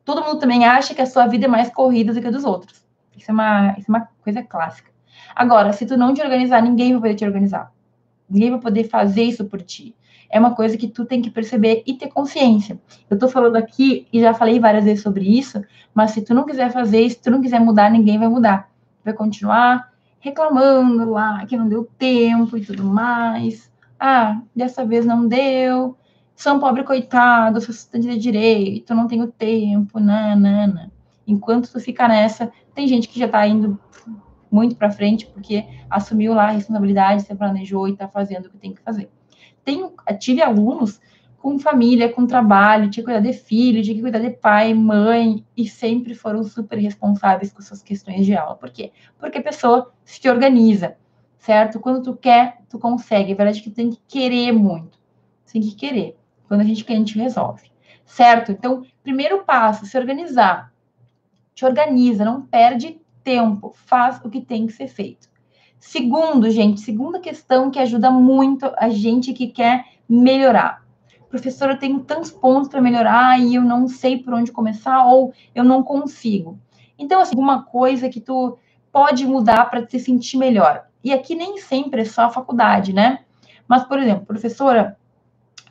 [0.05, 2.45] Todo mundo também acha que a sua vida é mais corrida do que a dos
[2.45, 2.85] outros.
[3.17, 4.91] Isso é uma, isso é uma coisa clássica.
[5.35, 7.73] Agora, se tu não te organizar, ninguém vai poder te organizar.
[8.29, 9.95] Ninguém vai poder fazer isso por ti.
[10.29, 12.79] É uma coisa que tu tem que perceber e ter consciência.
[13.09, 15.63] Eu tô falando aqui e já falei várias vezes sobre isso,
[15.95, 18.69] mas se tu não quiser fazer, se tu não quiser mudar, ninguém vai mudar.
[19.03, 23.75] Vai continuar reclamando lá que não deu tempo e tudo mais.
[23.99, 25.97] Ah, dessa vez não deu.
[26.35, 30.91] São pobre coitado, sou estudante de direito, não tenho tempo, nanana.
[31.25, 33.79] Enquanto tu fica nessa, tem gente que já tá indo
[34.51, 38.57] muito para frente, porque assumiu lá a responsabilidade, se planejou e está fazendo o que
[38.57, 39.09] tem que fazer.
[39.63, 41.01] Tenho, tive alunos
[41.37, 45.45] com família, com trabalho, tinha que cuidar de filho, tinha que cuidar de pai, mãe,
[45.55, 48.55] e sempre foram super responsáveis com suas questões de aula.
[48.55, 48.91] Por quê?
[49.19, 50.95] Porque a pessoa se organiza,
[51.38, 51.79] certo?
[51.79, 53.31] Quando tu quer, tu consegue.
[53.31, 54.97] É verdade que tu tem que querer muito.
[55.51, 56.17] Tem que querer.
[56.47, 57.71] Quando a gente quer, a gente resolve.
[58.05, 58.51] Certo?
[58.51, 60.73] Então, primeiro passo, se organizar.
[61.53, 65.27] Te organiza, não perde tempo, faz o que tem que ser feito.
[65.79, 70.85] Segundo, gente, segunda questão que ajuda muito a gente que quer melhorar.
[71.29, 75.33] Professora, eu tenho tantos pontos para melhorar e eu não sei por onde começar ou
[75.53, 76.57] eu não consigo.
[76.97, 78.57] Então, assim, uma coisa que tu
[78.91, 80.86] pode mudar para te sentir melhor.
[81.03, 83.19] E aqui nem sempre é só a faculdade, né?
[83.67, 84.97] Mas, por exemplo, professora,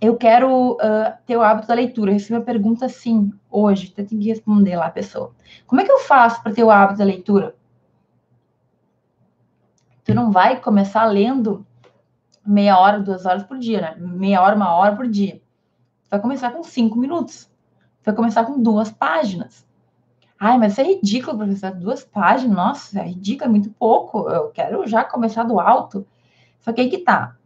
[0.00, 2.10] eu quero uh, ter o hábito da leitura.
[2.10, 5.32] Eu recebi uma pergunta assim hoje, eu tenho que responder lá a pessoa.
[5.66, 7.56] Como é que eu faço para ter o hábito da leitura?
[10.04, 11.66] Tu não vai começar lendo
[12.46, 13.96] meia hora, duas horas por dia, né?
[13.98, 15.36] Meia hora, uma hora por dia.
[16.04, 17.50] Tu vai começar com cinco minutos.
[18.02, 19.66] Tu vai começar com duas páginas.
[20.38, 21.72] Ai, mas isso é ridículo, professor.
[21.72, 24.28] Duas páginas, nossa, é ridículo, é muito pouco.
[24.28, 26.06] Eu quero já começar do alto.
[26.60, 27.36] Só que aí que tá.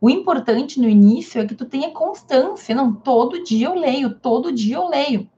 [0.00, 2.74] O importante no início é que tu tenha constância.
[2.74, 5.28] Não, todo dia eu leio, todo dia eu leio.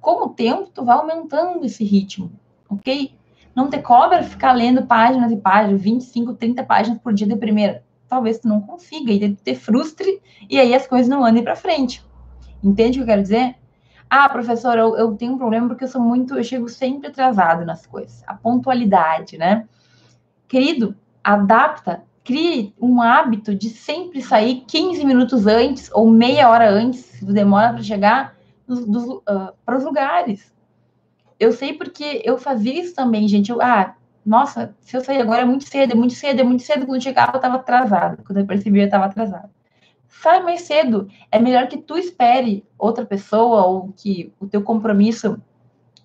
[0.00, 2.32] Com o tempo, tu vai aumentando esse ritmo,
[2.68, 3.12] ok?
[3.54, 7.84] Não te cobra ficar lendo páginas e páginas, 25, 30 páginas por dia de primeira.
[8.08, 12.04] Talvez tu não consiga e te frustre e aí as coisas não andem para frente.
[12.62, 13.56] Entende o que eu quero dizer?
[14.10, 17.64] Ah, professora, eu, eu, tenho um problema porque eu sou muito, eu chego sempre atrasado
[17.64, 18.22] nas coisas.
[18.26, 19.66] A pontualidade, né?
[20.46, 27.00] Querido, adapta, crie um hábito de sempre sair 15 minutos antes ou meia hora antes,
[27.00, 28.36] se demora para chegar,
[28.68, 30.52] uh, para os lugares.
[31.38, 33.50] Eu sei porque eu fazia isso também, gente.
[33.50, 33.94] Eu, ah,
[34.24, 36.86] nossa, se eu sair agora é muito cedo, é muito cedo, é muito cedo.
[36.86, 38.18] Quando chegava, eu estava atrasada.
[38.26, 39.50] Quando eu percebi, eu estava atrasada.
[40.08, 41.08] Sai mais cedo.
[41.30, 45.40] É melhor que tu espere outra pessoa ou que o teu compromisso,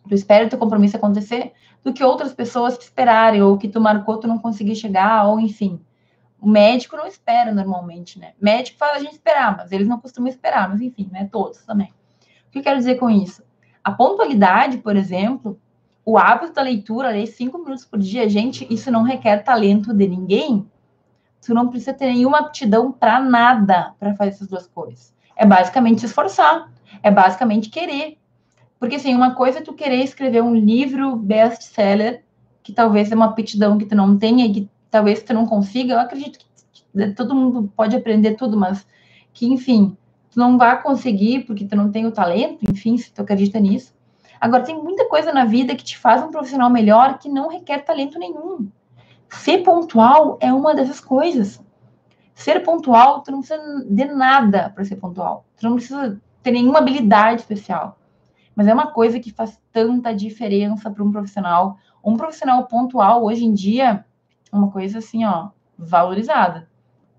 [0.08, 3.82] tu espere o teu compromisso acontecer, do que outras pessoas te esperarem, ou que tu
[3.82, 5.80] marcou, tu não conseguir chegar, ou enfim.
[6.39, 8.34] O médico não espera normalmente, né?
[8.39, 11.28] Médico faz a gente esperar, mas eles não costumam esperar, mas enfim, né?
[11.32, 11.93] Todos também.
[12.47, 13.43] O que eu quero dizer com isso?
[13.84, 15.60] A pontualidade, por exemplo,
[16.06, 20.08] o hábito da leitura, ler cinco minutos por dia, gente, isso não requer talento de
[20.08, 20.70] ninguém.
[21.45, 25.13] Tu não precisa ter nenhuma aptidão para nada para fazer essas duas coisas.
[25.35, 26.71] É basicamente se esforçar,
[27.01, 28.17] é basicamente querer.
[28.79, 32.23] Porque assim, uma coisa é tu querer escrever um livro best-seller
[32.61, 35.93] que talvez é uma aptidão que tu não tenha e que talvez tu não consiga.
[35.93, 38.87] Eu acredito que todo mundo pode aprender tudo, mas
[39.33, 39.97] que, enfim,
[40.31, 43.93] tu não vai conseguir porque tu não tem o talento, enfim, se tu acredita nisso.
[44.39, 47.79] Agora, tem muita coisa na vida que te faz um profissional melhor que não requer
[47.79, 48.67] talento nenhum.
[49.34, 51.61] Ser pontual é uma dessas coisas.
[52.36, 55.45] Ser pontual, tu não precisa de nada para ser pontual.
[55.57, 57.99] Tu não precisa ter nenhuma habilidade especial.
[58.55, 61.77] Mas é uma coisa que faz tanta diferença para um profissional.
[62.03, 64.05] Um profissional pontual, hoje em dia,
[64.51, 66.69] é uma coisa assim, ó, valorizada.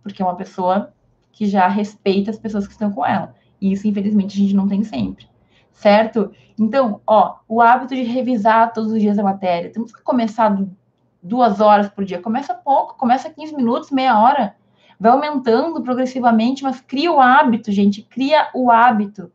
[0.03, 0.95] Porque é uma pessoa
[1.33, 3.35] que já respeita as pessoas que estão com ela.
[3.61, 5.29] E isso, infelizmente, a gente não tem sempre.
[5.73, 6.31] Certo?
[6.59, 9.73] Então, ó, o hábito de revisar todos os dias a matéria.
[9.73, 10.57] Temos que começar
[11.25, 12.21] duas horas por dia.
[12.21, 14.55] Começa pouco, começa 15 minutos, meia hora.
[15.01, 18.03] Vai aumentando progressivamente, mas cria o hábito, gente.
[18.03, 19.33] Cria o hábito.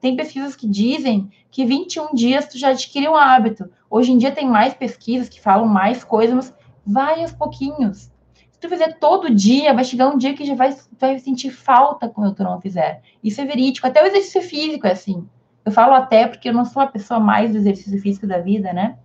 [0.00, 3.68] Tem pesquisas que dizem que 21 dias tu já adquire um hábito.
[3.90, 6.54] Hoje em dia tem mais pesquisas que falam mais coisas, mas
[6.86, 8.10] vai aos pouquinhos.
[8.50, 12.08] Se tu fizer todo dia, vai chegar um dia que já vai, vai sentir falta
[12.08, 13.02] quando tu não fizer.
[13.22, 13.86] Isso é verídico.
[13.86, 15.28] Até o exercício físico é assim.
[15.64, 18.72] Eu falo até porque eu não sou a pessoa mais do exercício físico da vida,
[18.72, 18.96] né?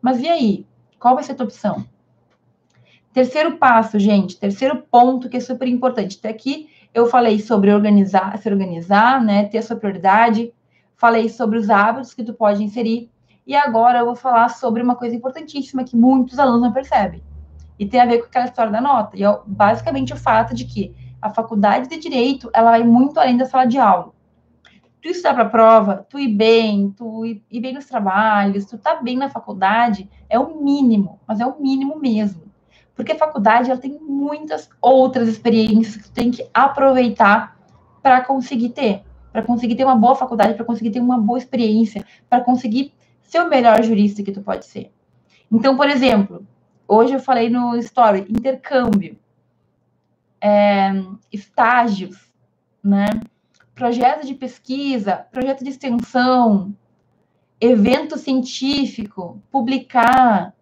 [0.00, 0.67] Mas e aí?
[0.98, 1.84] Qual vai ser a tua opção?
[3.12, 6.16] Terceiro passo, gente, terceiro ponto que é super importante.
[6.18, 10.52] Até aqui eu falei sobre organizar, se organizar, né, ter a sua prioridade,
[10.96, 13.10] falei sobre os hábitos que tu pode inserir,
[13.46, 17.22] e agora eu vou falar sobre uma coisa importantíssima que muitos alunos não percebem.
[17.78, 19.16] E tem a ver com aquela história da nota.
[19.16, 23.36] E é basicamente o fato de que a faculdade de direito, ela vai muito além
[23.36, 24.12] da sala de aula.
[25.00, 28.96] Tu estudar para a prova, tu ir bem, tu ir bem nos trabalhos, tu tá
[28.96, 32.42] bem na faculdade, é o mínimo, mas é o mínimo mesmo.
[32.96, 37.56] Porque a faculdade ela tem muitas outras experiências que tu tem que aproveitar
[38.02, 42.04] para conseguir ter, para conseguir ter uma boa faculdade, para conseguir ter uma boa experiência,
[42.28, 42.92] para conseguir
[43.22, 44.90] ser o melhor jurista que tu pode ser.
[45.50, 46.44] Então, por exemplo,
[46.88, 49.16] hoje eu falei no story intercâmbio,
[50.40, 50.90] é,
[51.32, 52.18] estágios,
[52.82, 53.06] né?
[53.78, 56.74] Projeto de pesquisa, projeto de extensão,
[57.60, 60.52] evento científico, publicar,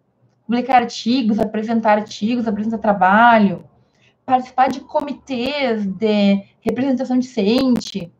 [0.45, 3.63] publicar artigos, apresentar artigos, apresentar trabalho,
[4.23, 8.13] participar de comitês de representação discente,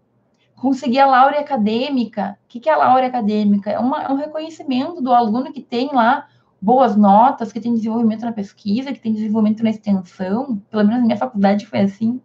[0.56, 2.36] conseguir a laurea acadêmica.
[2.46, 3.70] O que é a laurea acadêmica?
[3.70, 6.28] É, uma, é um reconhecimento do aluno que tem lá
[6.60, 10.60] boas notas, que tem desenvolvimento na pesquisa, que tem desenvolvimento na extensão.
[10.72, 12.20] Pelo menos na minha faculdade foi assim.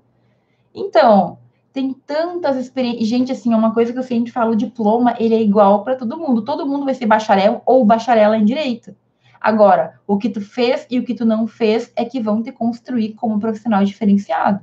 [0.75, 1.39] Então,
[1.73, 3.09] tem tantas experiências.
[3.09, 5.97] Gente, assim, é uma coisa que eu sempre falo: o diploma ele é igual para
[5.97, 6.43] todo mundo.
[6.43, 8.95] Todo mundo vai ser bacharel ou bacharela em direito.
[9.41, 12.53] Agora, o que tu fez e o que tu não fez é que vão te
[12.53, 14.61] construir como profissional diferenciado.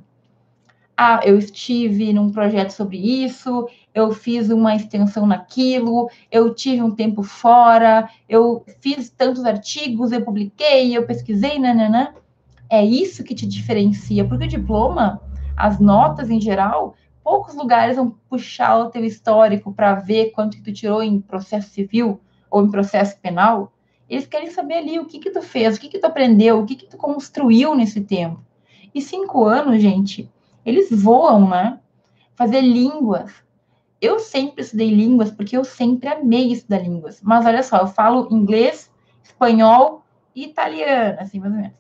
[0.96, 6.92] Ah, eu estive num projeto sobre isso, eu fiz uma extensão naquilo, eu tive um
[6.92, 12.14] tempo fora, eu fiz tantos artigos, eu publiquei, eu pesquisei, nananã.
[12.70, 15.22] É isso que te diferencia, porque o diploma,
[15.60, 20.64] as notas em geral, poucos lugares vão puxar o teu histórico para ver quanto que
[20.64, 23.74] tu tirou em processo civil ou em processo penal.
[24.10, 26.66] Eles querem saber ali o que que tu fez, o que que tu aprendeu, o
[26.66, 28.40] que que tu construiu nesse tempo.
[28.96, 30.32] E cinco anos, gente,
[30.66, 31.78] eles voam, né?
[32.36, 33.32] Fazer línguas.
[34.02, 37.22] Eu sempre estudei línguas porque eu sempre amei estudar línguas.
[37.22, 38.90] Mas olha só, eu falo inglês,
[39.22, 40.04] espanhol
[40.34, 41.79] e italiano, assim, mais ou menos.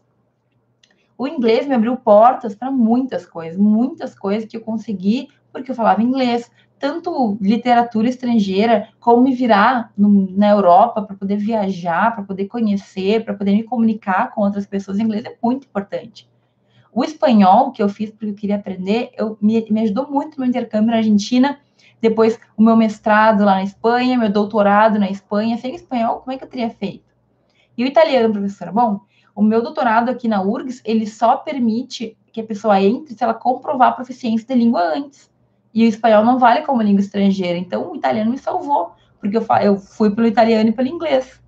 [1.19, 5.75] O inglês me abriu portas para muitas coisas, muitas coisas que eu consegui porque eu
[5.75, 6.49] falava inglês,
[6.79, 13.25] tanto literatura estrangeira, como me virar no, na Europa para poder viajar, para poder conhecer,
[13.25, 16.25] para poder me comunicar com outras pessoas em inglês é muito importante.
[16.89, 20.45] O espanhol que eu fiz porque eu queria aprender, eu, me, me ajudou muito no
[20.45, 21.59] meu intercâmbio na Argentina,
[21.99, 26.37] depois o meu mestrado lá na Espanha, meu doutorado na Espanha, sem espanhol, como é
[26.37, 27.03] que eu teria feito?
[27.77, 28.71] E o italiano, professora?
[28.71, 29.01] Bom,
[29.39, 33.33] o meu doutorado aqui na URGS, ele só permite que a pessoa entre se ela
[33.33, 35.31] comprovar a proficiência de língua antes.
[35.73, 37.57] E o espanhol não vale como língua estrangeira.
[37.57, 41.41] Então, o italiano me salvou, porque eu, eu fui pelo italiano e pelo inglês.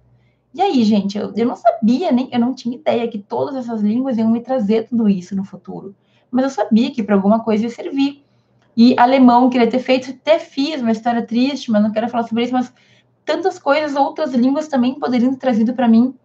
[0.54, 3.82] E aí, gente, eu, eu não sabia, nem eu não tinha ideia que todas essas
[3.82, 5.94] línguas iam me trazer tudo isso no futuro.
[6.32, 8.24] Mas eu sabia que para alguma coisa ia servir.
[8.78, 12.46] E alemão queria ter feito, até fiz, uma história triste, mas não quero falar sobre
[12.46, 12.74] isso, mas
[13.26, 16.16] tantas coisas, outras línguas também poderiam ter trazido para mim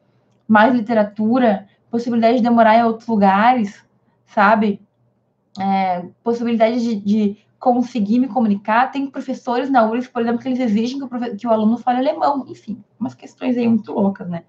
[0.47, 3.84] mais literatura, possibilidade de demorar em outros lugares,
[4.26, 4.80] sabe?
[5.59, 8.90] É, possibilidade de, de conseguir me comunicar.
[8.90, 11.99] Tem professores na URGS, por exemplo, que eles exigem que o, que o aluno fale
[11.99, 12.44] alemão.
[12.49, 14.44] Enfim, umas questões aí muito loucas, né?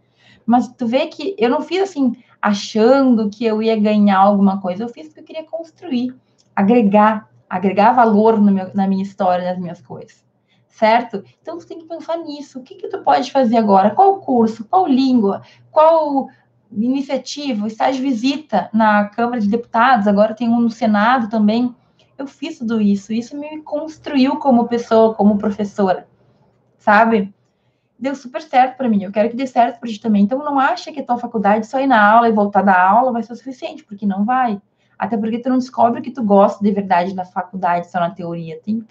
[0.46, 4.84] Mas tu vê que eu não fiz assim, achando que eu ia ganhar alguma coisa.
[4.84, 6.16] Eu fiz porque eu queria construir,
[6.56, 10.27] agregar, agregar valor meu, na minha história, nas minhas coisas.
[10.78, 11.24] Certo?
[11.42, 12.60] Então, tu tem que pensar nisso.
[12.60, 13.90] O que, que tu pode fazer agora?
[13.90, 14.64] Qual curso?
[14.66, 15.42] Qual língua?
[15.72, 16.30] Qual
[16.72, 17.66] iniciativa?
[17.66, 21.76] Estágio visita na Câmara de Deputados, agora tem um no Senado também.
[22.16, 23.12] Eu fiz tudo isso.
[23.12, 26.08] Isso me construiu como pessoa, como professora,
[26.78, 27.34] sabe?
[27.98, 29.04] Deu super certo para mim.
[29.04, 30.24] Eu quero que dê certo para ti também.
[30.24, 33.12] Então, não acha que a tua faculdade só ir na aula e voltar da aula
[33.12, 34.62] vai ser o suficiente, porque não vai.
[34.98, 38.60] Até porque tu não descobre que tu gosta de verdade na faculdade, só na teoria.
[38.64, 38.86] Tem que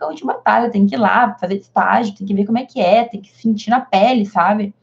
[0.00, 2.80] campo de batalha, tem que ir lá, fazer estágio, tem que ver como é que
[2.80, 4.74] é, tem que sentir na pele, sabe?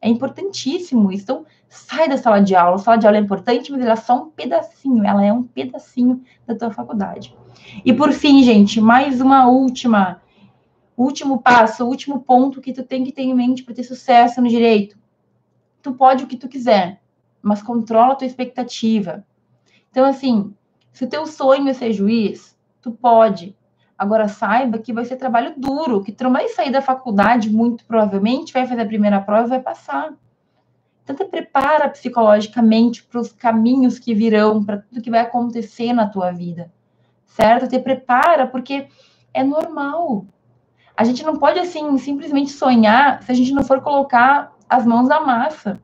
[0.00, 1.24] É importantíssimo isso.
[1.24, 2.76] Então, sai da sala de aula.
[2.76, 5.04] A sala de aula é importante, mas ela é só um pedacinho.
[5.04, 7.34] Ela é um pedacinho da tua faculdade.
[7.84, 10.20] E por fim, gente, mais uma última,
[10.96, 14.48] último passo, último ponto que tu tem que ter em mente para ter sucesso no
[14.48, 14.98] direito.
[15.82, 17.00] Tu pode o que tu quiser,
[17.42, 19.24] mas controla a tua expectativa.
[19.90, 20.54] Então, assim,
[20.92, 23.56] se o teu sonho é ser juiz, tu pode.
[23.96, 27.84] Agora, saiba que vai ser trabalho duro, que tu não vai sair da faculdade, muito
[27.84, 30.12] provavelmente, vai fazer a primeira prova e vai passar.
[31.02, 36.08] Então, te prepara psicologicamente para os caminhos que virão, para tudo que vai acontecer na
[36.08, 36.72] tua vida,
[37.26, 37.68] certo?
[37.68, 38.88] Te prepara, porque
[39.32, 40.26] é normal.
[40.96, 45.08] A gente não pode, assim, simplesmente sonhar se a gente não for colocar as mãos
[45.08, 45.80] na massa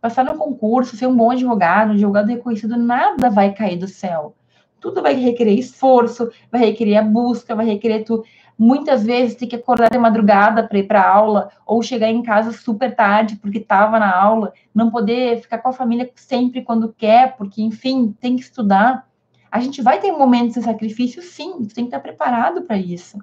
[0.00, 4.34] passar no concurso, ser um bom advogado, advogado reconhecido, nada vai cair do céu.
[4.80, 8.24] Tudo vai requerer esforço, vai requerer a busca, vai requerer tu
[8.58, 12.50] muitas vezes ter que acordar de madrugada para ir para aula ou chegar em casa
[12.50, 17.36] super tarde porque estava na aula, não poder ficar com a família sempre quando quer,
[17.36, 19.06] porque enfim, tem que estudar.
[19.50, 23.18] A gente vai ter momentos de sacrifício, sim, tu tem que estar preparado para isso.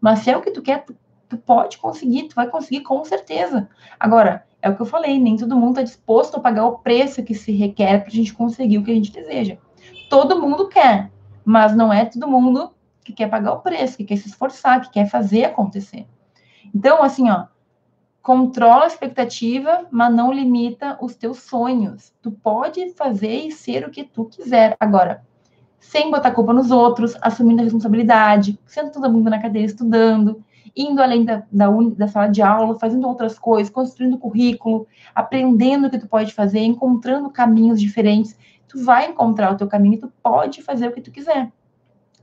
[0.00, 0.94] Mas se é o que tu quer, tu,
[1.28, 3.68] tu pode conseguir, tu vai conseguir com certeza.
[3.98, 7.22] Agora, é o que eu falei, nem todo mundo está disposto a pagar o preço
[7.22, 9.56] que se requer para a gente conseguir o que a gente deseja.
[10.10, 11.08] Todo mundo quer,
[11.44, 14.90] mas não é todo mundo que quer pagar o preço, que quer se esforçar, que
[14.90, 16.04] quer fazer acontecer.
[16.74, 17.46] Então, assim, ó,
[18.20, 22.12] controla a expectativa, mas não limita os teus sonhos.
[22.20, 24.76] Tu pode fazer e ser o que tu quiser.
[24.80, 25.24] Agora,
[25.78, 30.42] sem botar culpa nos outros, assumindo a responsabilidade, sendo todo mundo na cadeira estudando,
[30.76, 35.90] indo além da, da, da, sala de aula, fazendo outras coisas, construindo currículo, aprendendo o
[35.90, 38.36] que tu pode fazer, encontrando caminhos diferentes.
[38.70, 41.50] Tu vai encontrar o teu caminho tu pode fazer o que tu quiser.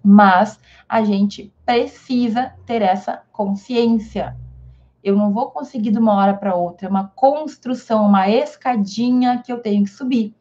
[0.03, 4.35] Mas a gente precisa ter essa consciência.
[5.03, 9.51] Eu não vou conseguir de uma hora para outra, é uma construção, uma escadinha que
[9.51, 10.33] eu tenho que subir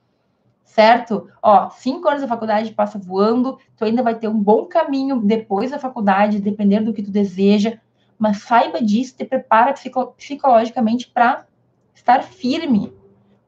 [0.77, 1.31] certo?
[1.43, 5.71] Ó, cinco anos da faculdade passa voando, tu ainda vai ter um bom caminho depois
[5.71, 7.79] da faculdade, dependendo do que tu deseja,
[8.19, 11.47] mas saiba disso, te prepara psicologicamente para
[11.95, 12.93] estar firme,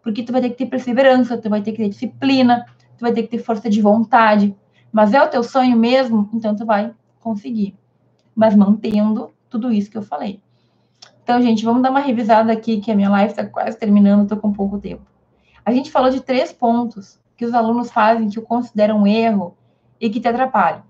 [0.08, 2.64] porque tu vai ter que ter perseverança, tu vai ter que ter disciplina,
[2.96, 4.56] tu vai ter que ter força de vontade,
[4.90, 7.76] mas é o teu sonho mesmo, então tu vai conseguir,
[8.34, 10.40] mas mantendo tudo isso que eu falei.
[11.22, 14.38] Então, gente, vamos dar uma revisada aqui, que a minha live está quase terminando, estou
[14.38, 15.04] com pouco tempo.
[15.62, 19.58] A gente falou de três pontos que os alunos fazem que eu considero um erro
[20.00, 20.84] e que te atrapalham.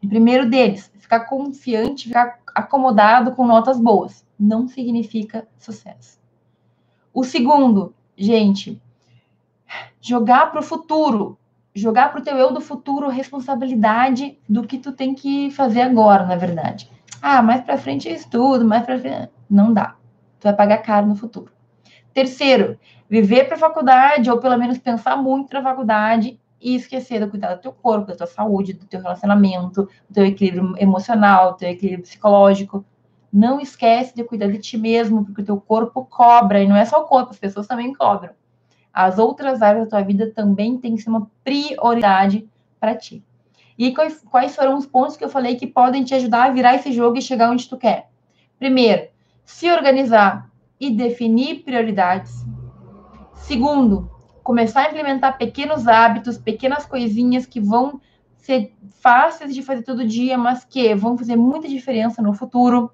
[0.00, 4.24] O primeiro deles, ficar confiante, ficar acomodado com notas boas.
[4.38, 6.16] Não significa sucesso.
[7.12, 8.80] O segundo, gente,
[10.00, 11.38] jogar para o futuro.
[11.74, 16.24] Jogar para o teu eu do futuro responsabilidade do que tu tem que fazer agora,
[16.24, 16.90] na verdade.
[17.20, 19.30] Ah, mais para frente eu estudo, mais para frente.
[19.50, 19.94] Não dá.
[20.40, 21.52] Tu vai pagar caro no futuro.
[22.14, 22.78] Terceiro,
[23.10, 27.54] viver para a faculdade, ou pelo menos pensar muito na faculdade e esquecer de cuidar
[27.54, 31.68] do teu corpo, da tua saúde, do teu relacionamento, do teu equilíbrio emocional, do teu
[31.68, 32.84] equilíbrio psicológico.
[33.36, 36.86] Não esquece de cuidar de ti mesmo, porque o teu corpo cobra, e não é
[36.86, 38.32] só o corpo, as pessoas também cobram.
[38.90, 42.48] As outras áreas da tua vida também têm que ser uma prioridade
[42.80, 43.22] para ti.
[43.76, 46.76] E quais, quais foram os pontos que eu falei que podem te ajudar a virar
[46.76, 48.08] esse jogo e chegar onde tu quer?
[48.58, 49.08] Primeiro,
[49.44, 52.42] se organizar e definir prioridades.
[53.34, 54.10] Segundo,
[54.42, 58.00] começar a implementar pequenos hábitos, pequenas coisinhas que vão
[58.38, 62.90] ser fáceis de fazer todo dia, mas que vão fazer muita diferença no futuro,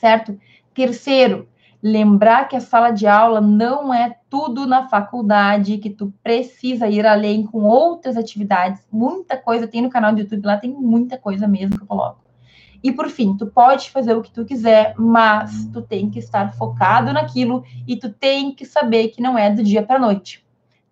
[0.00, 0.38] certo?
[0.74, 1.48] Terceiro,
[1.82, 7.06] lembrar que a sala de aula não é tudo na faculdade, que tu precisa ir
[7.06, 8.82] além com outras atividades.
[8.90, 12.20] Muita coisa tem no canal do YouTube, lá tem muita coisa mesmo que eu coloco.
[12.82, 16.54] E por fim, tu pode fazer o que tu quiser, mas tu tem que estar
[16.54, 20.42] focado naquilo e tu tem que saber que não é do dia para noite.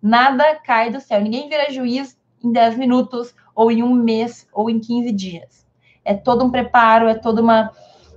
[0.01, 1.19] Nada cai do céu.
[1.19, 5.67] Ninguém vira juiz em 10 minutos, ou em um mês, ou em 15 dias.
[6.05, 7.71] É todo um preparo, é toda uma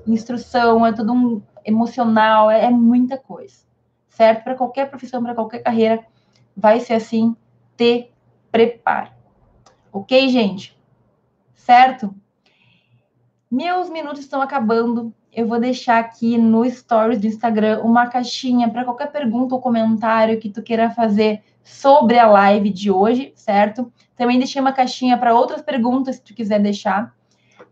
[0.07, 3.63] instrução, é todo um emocional, é, é muita coisa.
[4.09, 4.45] Certo?
[4.45, 6.05] Para qualquer profissão, para qualquer carreira,
[6.57, 7.35] vai ser assim,
[7.77, 8.11] te
[8.51, 9.13] prepara.
[9.93, 10.79] Ok, gente?
[11.55, 12.15] Certo?
[13.51, 15.15] Meus minutos estão acabando.
[15.33, 20.39] Eu vou deixar aqui no stories do Instagram uma caixinha para qualquer pergunta ou comentário
[20.39, 23.91] que tu queira fazer sobre a live de hoje, certo?
[24.17, 27.15] Também deixei uma caixinha para outras perguntas se tu quiser deixar.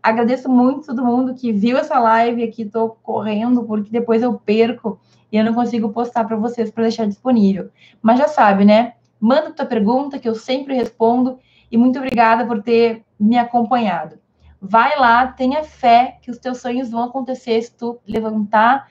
[0.01, 4.99] Agradeço muito todo mundo que viu essa live aqui, estou correndo porque depois eu perco
[5.31, 7.69] e eu não consigo postar para vocês para deixar disponível.
[8.01, 8.93] Mas já sabe, né?
[9.19, 11.37] Manda tua pergunta que eu sempre respondo
[11.71, 14.17] e muito obrigada por ter me acompanhado.
[14.59, 18.89] Vai lá, tenha fé que os teus sonhos vão acontecer se tu levantar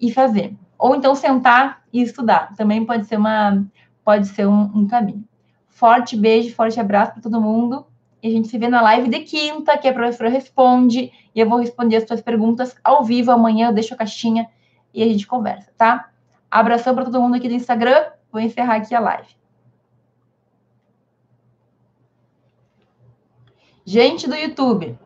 [0.00, 0.54] e fazer.
[0.78, 2.54] Ou então sentar e estudar.
[2.56, 3.64] Também pode ser uma
[4.04, 5.24] pode ser um, um caminho.
[5.68, 7.86] Forte beijo, forte abraço para todo mundo.
[8.22, 11.12] E a gente se vê na live de quinta, que a professora responde.
[11.34, 13.32] E eu vou responder as tuas perguntas ao vivo.
[13.32, 14.48] Amanhã eu deixo a caixinha
[14.94, 16.10] e a gente conversa, tá?
[16.50, 18.04] Abração para todo mundo aqui do Instagram.
[18.30, 19.28] Vou encerrar aqui a live.
[23.84, 24.96] Gente do YouTube,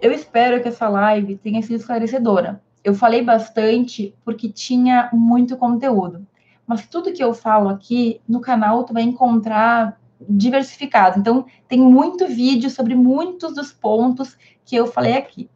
[0.00, 2.62] eu espero que essa live tenha sido esclarecedora.
[2.82, 6.26] Eu falei bastante porque tinha muito conteúdo.
[6.66, 11.18] Mas tudo que eu falo aqui no canal tu vai encontrar diversificado.
[11.18, 15.50] Então, tem muito vídeo sobre muitos dos pontos que eu falei aqui.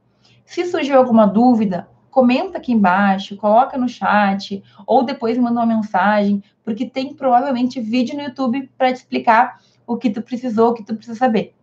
[0.44, 6.42] Se surgiu alguma dúvida, comenta aqui embaixo, coloca no chat, ou depois manda uma mensagem,
[6.64, 10.84] porque tem provavelmente vídeo no YouTube para te explicar o que tu precisou, o que
[10.84, 11.54] tu precisa saber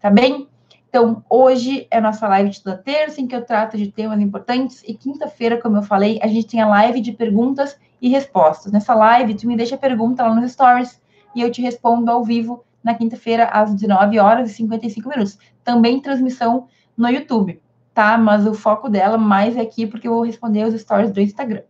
[0.00, 0.48] tá bem?
[0.88, 4.82] Então, hoje é nossa live de toda terça, em que eu trato de temas importantes,
[4.84, 8.72] e quinta-feira, como eu falei, a gente tem a live de perguntas e respostas.
[8.72, 11.00] Nessa live, tu me deixa pergunta lá nos stories,
[11.34, 15.38] e eu te respondo ao vivo na quinta-feira, às 19 horas e 55 minutos.
[15.62, 17.60] Também transmissão no YouTube,
[17.94, 18.16] tá?
[18.16, 21.62] Mas o foco dela mais é aqui, porque eu vou responder os stories do Instagram.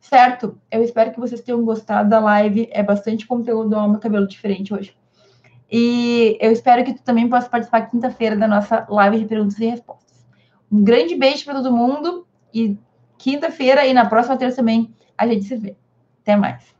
[0.00, 0.58] Certo?
[0.70, 2.68] Eu espero que vocês tenham gostado da live.
[2.70, 4.96] É bastante conteúdo, ó, meu cabelo diferente hoje.
[5.70, 9.66] E eu espero que tu também possa participar quinta-feira da nossa live de perguntas e
[9.66, 10.26] respostas.
[10.72, 12.76] Um grande beijo para todo mundo e
[13.18, 15.76] quinta-feira e na próxima terça também a gente se vê.
[16.22, 16.77] Até mais.